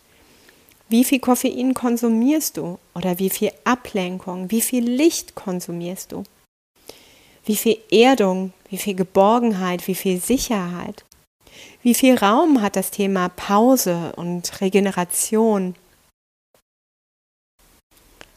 Wie 0.87 1.03
viel 1.03 1.19
Koffein 1.19 1.73
konsumierst 1.73 2.57
du? 2.57 2.79
Oder 2.95 3.19
wie 3.19 3.29
viel 3.29 3.51
Ablenkung? 3.63 4.51
Wie 4.51 4.61
viel 4.61 4.83
Licht 4.83 5.35
konsumierst 5.35 6.11
du? 6.11 6.23
Wie 7.45 7.55
viel 7.55 7.77
Erdung 7.91 8.53
wie 8.69 8.77
viel 8.77 8.95
Geborgenheit, 8.95 9.87
wie 9.87 9.95
viel 9.95 10.21
Sicherheit. 10.21 11.03
Wie 11.81 11.93
viel 11.93 12.15
Raum 12.15 12.61
hat 12.61 12.75
das 12.75 12.91
Thema 12.91 13.29
Pause 13.29 14.13
und 14.15 14.61
Regeneration? 14.61 15.75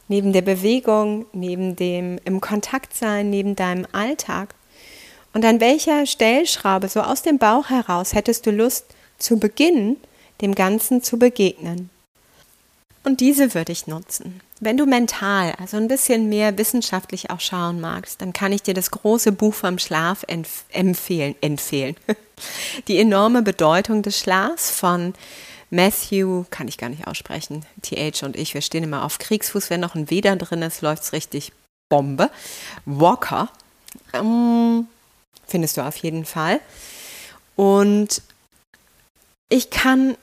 Neben 0.08 0.32
der 0.32 0.42
Bewegung, 0.42 1.26
neben 1.32 1.76
dem 1.76 2.18
im 2.24 2.40
Kontakt 2.40 2.94
sein, 2.94 3.30
neben 3.30 3.56
deinem 3.56 3.86
Alltag. 3.92 4.54
Und 5.32 5.44
an 5.44 5.60
welcher 5.60 6.06
Stellschraube, 6.06 6.88
so 6.88 7.00
aus 7.00 7.22
dem 7.22 7.38
Bauch 7.38 7.70
heraus, 7.70 8.14
hättest 8.14 8.46
du 8.46 8.50
Lust, 8.50 8.86
zu 9.18 9.38
Beginn 9.38 9.96
dem 10.40 10.54
Ganzen 10.54 11.02
zu 11.02 11.18
begegnen? 11.18 11.90
Und 13.04 13.20
diese 13.20 13.54
würde 13.54 13.72
ich 13.72 13.86
nutzen. 13.86 14.40
Wenn 14.60 14.76
du 14.76 14.86
mental, 14.86 15.54
also 15.58 15.76
ein 15.76 15.88
bisschen 15.88 16.28
mehr 16.28 16.56
wissenschaftlich 16.56 17.30
auch 17.30 17.40
schauen 17.40 17.80
magst, 17.80 18.22
dann 18.22 18.32
kann 18.32 18.52
ich 18.52 18.62
dir 18.62 18.74
das 18.74 18.92
große 18.92 19.32
Buch 19.32 19.54
vom 19.54 19.78
Schlaf 19.78 20.24
empfehlen. 20.28 21.34
empfehlen. 21.40 21.96
Die 22.88 22.98
enorme 22.98 23.42
Bedeutung 23.42 24.02
des 24.02 24.18
Schlafs 24.18 24.70
von 24.70 25.14
Matthew, 25.70 26.44
kann 26.50 26.68
ich 26.68 26.78
gar 26.78 26.90
nicht 26.90 27.06
aussprechen. 27.08 27.64
TH 27.82 28.22
und 28.22 28.36
ich, 28.36 28.54
wir 28.54 28.60
stehen 28.60 28.84
immer 28.84 29.04
auf 29.04 29.18
Kriegsfuß. 29.18 29.70
Wenn 29.70 29.80
noch 29.80 29.94
ein 29.94 30.10
Weder 30.10 30.36
drin 30.36 30.62
ist, 30.62 30.82
läuft 30.82 31.02
es 31.02 31.12
richtig 31.12 31.52
Bombe. 31.88 32.30
Walker. 32.84 33.48
Ähm, 34.12 34.86
findest 35.46 35.76
du 35.76 35.82
auf 35.82 35.96
jeden 35.96 36.24
Fall. 36.24 36.60
Und 37.56 38.22
ich 39.48 39.70
kann 39.70 40.16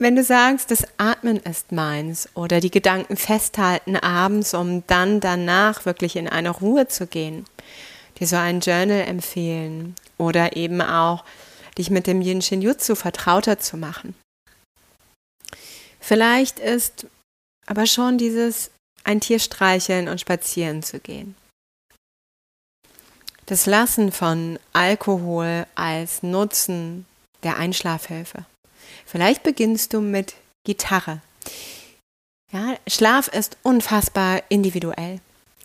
wenn 0.00 0.16
du 0.16 0.24
sagst, 0.24 0.70
das 0.70 0.86
Atmen 0.96 1.36
ist 1.40 1.72
meins 1.72 2.30
oder 2.32 2.60
die 2.60 2.70
Gedanken 2.70 3.18
festhalten 3.18 3.96
abends, 3.96 4.54
um 4.54 4.82
dann 4.86 5.20
danach 5.20 5.84
wirklich 5.84 6.16
in 6.16 6.26
eine 6.26 6.48
Ruhe 6.48 6.88
zu 6.88 7.06
gehen, 7.06 7.44
dir 8.18 8.26
so 8.26 8.36
ein 8.36 8.60
Journal 8.60 9.02
empfehlen 9.02 9.94
oder 10.16 10.56
eben 10.56 10.80
auch 10.80 11.22
dich 11.76 11.90
mit 11.90 12.06
dem 12.06 12.22
Yin 12.22 12.40
Shin 12.40 12.62
Jutsu 12.62 12.94
vertrauter 12.94 13.58
zu 13.58 13.76
machen. 13.76 14.14
Vielleicht 16.00 16.58
ist 16.58 17.06
aber 17.66 17.86
schon 17.86 18.16
dieses 18.16 18.70
ein 19.04 19.20
Tier 19.20 19.38
streicheln 19.38 20.08
und 20.08 20.18
spazieren 20.18 20.82
zu 20.82 20.98
gehen. 20.98 21.36
Das 23.50 23.66
Lassen 23.66 24.12
von 24.12 24.60
Alkohol 24.72 25.66
als 25.74 26.22
Nutzen 26.22 27.04
der 27.42 27.56
Einschlafhilfe. 27.56 28.44
Vielleicht 29.04 29.42
beginnst 29.42 29.92
du 29.92 30.00
mit 30.00 30.36
Gitarre. 30.62 31.20
Ja, 32.52 32.76
Schlaf 32.86 33.26
ist 33.26 33.56
unfassbar 33.64 34.44
individuell. 34.50 35.18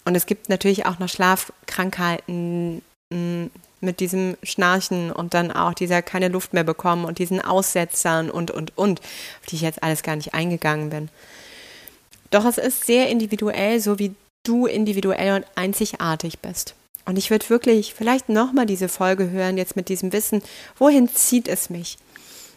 Und 0.03 0.15
es 0.15 0.25
gibt 0.25 0.49
natürlich 0.49 0.87
auch 0.87 0.97
noch 0.97 1.09
Schlafkrankheiten, 1.09 2.81
hm, 3.13 3.51
mit 3.81 3.99
diesem 3.99 4.35
Schnarchen 4.41 5.11
und 5.11 5.35
dann 5.35 5.51
auch 5.51 5.75
dieser 5.75 6.01
keine 6.01 6.29
Luft 6.29 6.53
mehr 6.53 6.63
bekommen 6.63 7.05
und 7.05 7.19
diesen 7.19 7.39
Aussetzern 7.39 8.31
und, 8.31 8.49
und, 8.49 8.75
und, 8.79 8.99
auf 8.99 9.45
die 9.47 9.57
ich 9.57 9.61
jetzt 9.61 9.83
alles 9.83 10.01
gar 10.01 10.15
nicht 10.15 10.33
eingegangen 10.33 10.89
bin. 10.89 11.09
Doch 12.31 12.45
es 12.45 12.57
ist 12.57 12.87
sehr 12.87 13.09
individuell, 13.09 13.79
so 13.79 13.99
wie 13.99 14.15
du 14.41 14.65
individuell 14.65 15.35
und 15.35 15.45
einzigartig 15.53 16.39
bist. 16.39 16.73
Und 17.05 17.17
ich 17.17 17.29
würde 17.29 17.49
wirklich 17.49 17.93
vielleicht 17.93 18.29
nochmal 18.29 18.65
diese 18.65 18.89
Folge 18.89 19.29
hören, 19.29 19.57
jetzt 19.57 19.75
mit 19.75 19.89
diesem 19.89 20.11
Wissen, 20.11 20.41
wohin 20.77 21.07
zieht 21.07 21.47
es 21.47 21.69
mich? 21.69 21.97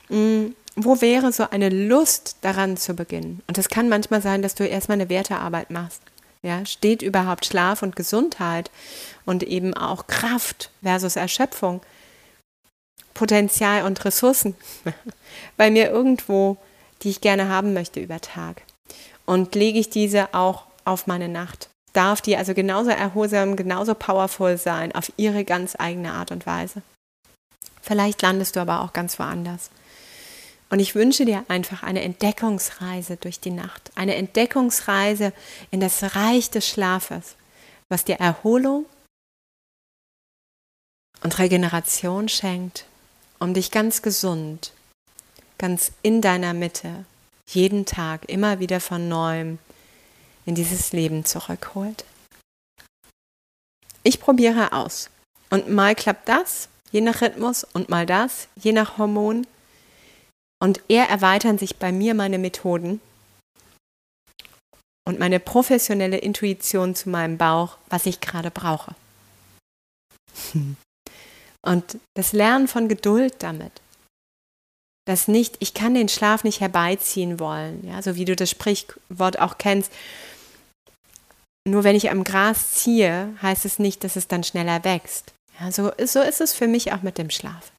Hm, 0.09 0.55
wo 0.75 1.01
wäre 1.01 1.33
so 1.33 1.51
eine 1.51 1.69
Lust 1.69 2.37
daran 2.41 2.77
zu 2.77 2.95
beginnen? 2.95 3.43
Und 3.47 3.59
es 3.59 3.69
kann 3.69 3.89
manchmal 3.89 4.23
sein, 4.23 4.43
dass 4.43 4.55
du 4.55 4.67
erstmal 4.67 4.97
eine 4.97 5.09
Wertearbeit 5.09 5.71
machst. 5.71 6.03
Ja, 6.43 6.65
steht 6.65 7.03
überhaupt 7.03 7.47
Schlaf 7.47 7.83
und 7.83 7.97
Gesundheit 7.97 8.71
und 9.27 9.43
eben 9.43 9.75
auch 9.75 10.07
Kraft 10.07 10.71
versus 10.83 11.17
Erschöpfung, 11.17 11.81
Potenzial 13.13 13.83
und 13.83 14.05
Ressourcen 14.05 14.55
bei 15.57 15.71
mir 15.71 15.91
irgendwo, 15.91 16.57
die 17.03 17.11
ich 17.11 17.21
gerne 17.21 17.49
haben 17.49 17.75
möchte 17.75 17.99
über 17.99 18.21
Tag? 18.21 18.63
Und 19.27 19.57
lege 19.57 19.81
ich 19.81 19.91
diese 19.91 20.33
auch 20.33 20.67
auf 20.85 21.09
meine 21.09 21.29
Nacht? 21.29 21.69
Darf 21.99 22.21
die 22.21 22.37
also 22.37 22.55
genauso 22.55 22.91
erholsam, 22.91 23.57
genauso 23.57 23.93
powerful 23.93 24.57
sein, 24.57 24.95
auf 24.95 25.13
ihre 25.17 25.45
ganz 25.45 25.75
eigene 25.77 26.13
Art 26.13 26.31
und 26.31 26.47
Weise? 26.47 26.83
Vielleicht 27.83 28.23
landest 28.23 28.55
du 28.55 28.61
aber 28.61 28.83
auch 28.83 28.93
ganz 28.93 29.19
woanders. 29.19 29.71
Und 30.71 30.79
ich 30.79 30.95
wünsche 30.95 31.25
dir 31.25 31.45
einfach 31.49 31.83
eine 31.83 32.03
Entdeckungsreise 32.03 33.17
durch 33.17 33.41
die 33.41 33.51
Nacht, 33.51 33.91
eine 33.97 34.15
Entdeckungsreise 34.15 35.33
in 35.73 35.81
das 35.81 36.15
Reich 36.15 36.51
des 36.51 36.69
Schlafes, 36.69 37.35
was 37.89 38.05
dir 38.05 38.21
Erholung 38.21 38.87
und 41.25 41.37
Regeneration 41.41 42.29
schenkt, 42.29 42.85
um 43.41 43.55
dich 43.55 43.73
ganz 43.73 44.03
gesund, 44.03 44.73
ganz 45.59 45.91
in 46.03 46.21
deiner 46.21 46.55
Mitte, 46.55 47.07
jeden 47.49 47.87
Tag 47.87 48.29
immer 48.29 48.61
wieder 48.61 48.79
von 48.79 49.09
neuem 49.09 49.59
in 50.49 50.55
dieses 50.55 50.93
Leben 50.93 51.27
zurückholt. 51.27 52.07
Ich 54.03 54.19
probiere 54.19 54.73
aus. 54.73 55.11
Und 55.51 55.69
mal 55.69 55.95
klappt 55.95 56.27
das, 56.29 56.71
je 56.91 57.03
nach 57.03 57.21
Rhythmus, 57.21 57.65
und 57.65 57.91
mal 57.91 58.07
das, 58.07 58.49
je 58.57 58.73
nach 58.73 58.97
Hormon. 58.97 59.47
Und 60.59 60.81
eher 60.89 61.09
erweitern 61.09 61.59
sich 61.59 61.77
bei 61.77 61.93
mir 61.93 62.15
meine 62.15 62.39
Methoden 62.39 63.01
und 65.07 65.19
meine 65.19 65.39
professionelle 65.39 66.17
Intuition 66.17 66.95
zu 66.95 67.11
meinem 67.11 67.37
Bauch, 67.37 67.77
was 67.91 68.07
ich 68.07 68.21
gerade 68.21 68.51
brauche. 68.51 68.95
Und 71.63 71.99
das 72.15 72.33
Lernen 72.33 72.69
von 72.69 72.89
Geduld 72.89 73.35
damit. 73.41 73.73
Das 75.07 75.27
nicht, 75.27 75.57
ich 75.59 75.75
kann 75.75 75.95
den 75.95 76.09
Schlaf 76.09 76.45
nicht 76.45 76.61
herbeiziehen 76.61 77.41
wollen, 77.41 77.85
ja, 77.87 78.01
so 78.01 78.15
wie 78.15 78.25
du 78.25 78.37
das 78.37 78.51
Sprichwort 78.51 79.41
auch 79.41 79.59
kennst. 79.59 79.91
Nur 81.69 81.85
wenn 81.85 81.97
ich 81.97 82.11
am 82.11 82.25
Gras 82.25 82.71
ziehe, 82.71 83.35
heißt 83.43 83.67
es 83.67 83.79
nicht, 83.79 84.03
dass 84.03 84.17
es 84.17 84.27
dann 84.27 84.43
schneller 84.43 84.85
wächst. 84.85 85.35
Ja, 85.61 85.71
so, 85.71 85.91
so 86.05 86.23
ist 86.23 86.41
es 86.41 86.55
für 86.55 86.67
mich 86.67 86.93
auch 86.93 87.03
mit 87.03 87.19
dem 87.19 87.29
Schlaf. 87.31 87.73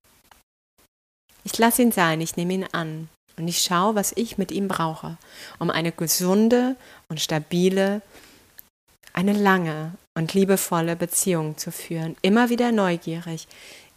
Ich 1.43 1.57
lasse 1.57 1.81
ihn 1.81 1.91
sein, 1.91 2.21
ich 2.21 2.37
nehme 2.37 2.53
ihn 2.53 2.65
an 2.71 3.09
und 3.37 3.47
ich 3.47 3.61
schaue, 3.61 3.95
was 3.95 4.11
ich 4.15 4.37
mit 4.37 4.51
ihm 4.51 4.67
brauche, 4.67 5.17
um 5.57 5.71
eine 5.71 5.91
gesunde 5.91 6.75
und 7.07 7.19
stabile, 7.19 8.01
eine 9.13 9.33
lange 9.33 9.93
und 10.15 10.35
liebevolle 10.35 10.95
Beziehung 10.95 11.57
zu 11.57 11.71
führen. 11.71 12.15
Immer 12.21 12.49
wieder 12.49 12.71
neugierig, 12.71 13.47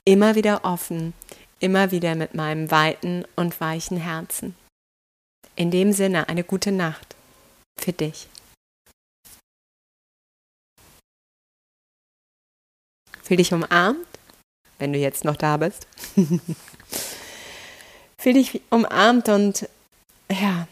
immer 0.07 0.37
wieder 0.37 0.65
offen, 0.65 1.13
immer 1.61 1.91
wieder 1.91 2.15
mit 2.15 2.35
meinem 2.35 2.71
weiten 2.71 3.25
und 3.37 3.61
weichen 3.61 3.99
Herzen. 3.99 4.55
In 5.55 5.71
dem 5.71 5.93
Sinne 5.93 6.31
eine 6.31 6.45
gute 6.45 6.73
Nacht 6.73 7.15
für 7.79 7.93
dich. 7.93 8.29
Fühl 13.23 13.37
dich 13.37 13.53
umarmt, 13.53 14.07
wenn 14.79 14.93
du 14.93 14.99
jetzt 14.99 15.25
noch 15.25 15.37
da 15.37 15.57
bist. 15.57 15.87
Fühl 18.19 18.35
dich 18.35 18.61
umarmt 18.71 19.29
und 19.29 19.69
ja, 20.31 20.67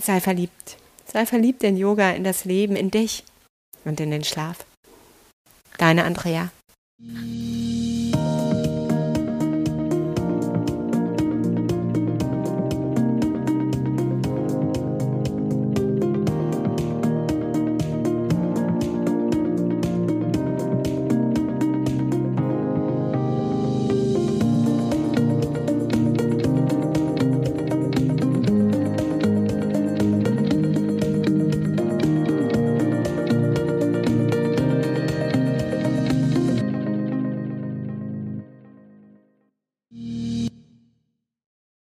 sei 0.00 0.20
verliebt. 0.20 0.76
Sei 1.06 1.26
verliebt 1.26 1.62
in 1.62 1.76
Yoga, 1.76 2.10
in 2.10 2.24
das 2.24 2.44
Leben, 2.44 2.76
in 2.76 2.90
dich 2.90 3.24
und 3.84 4.00
in 4.00 4.10
den 4.10 4.24
Schlaf. 4.24 4.64
Deine 5.78 6.04
Andrea. 6.04 6.50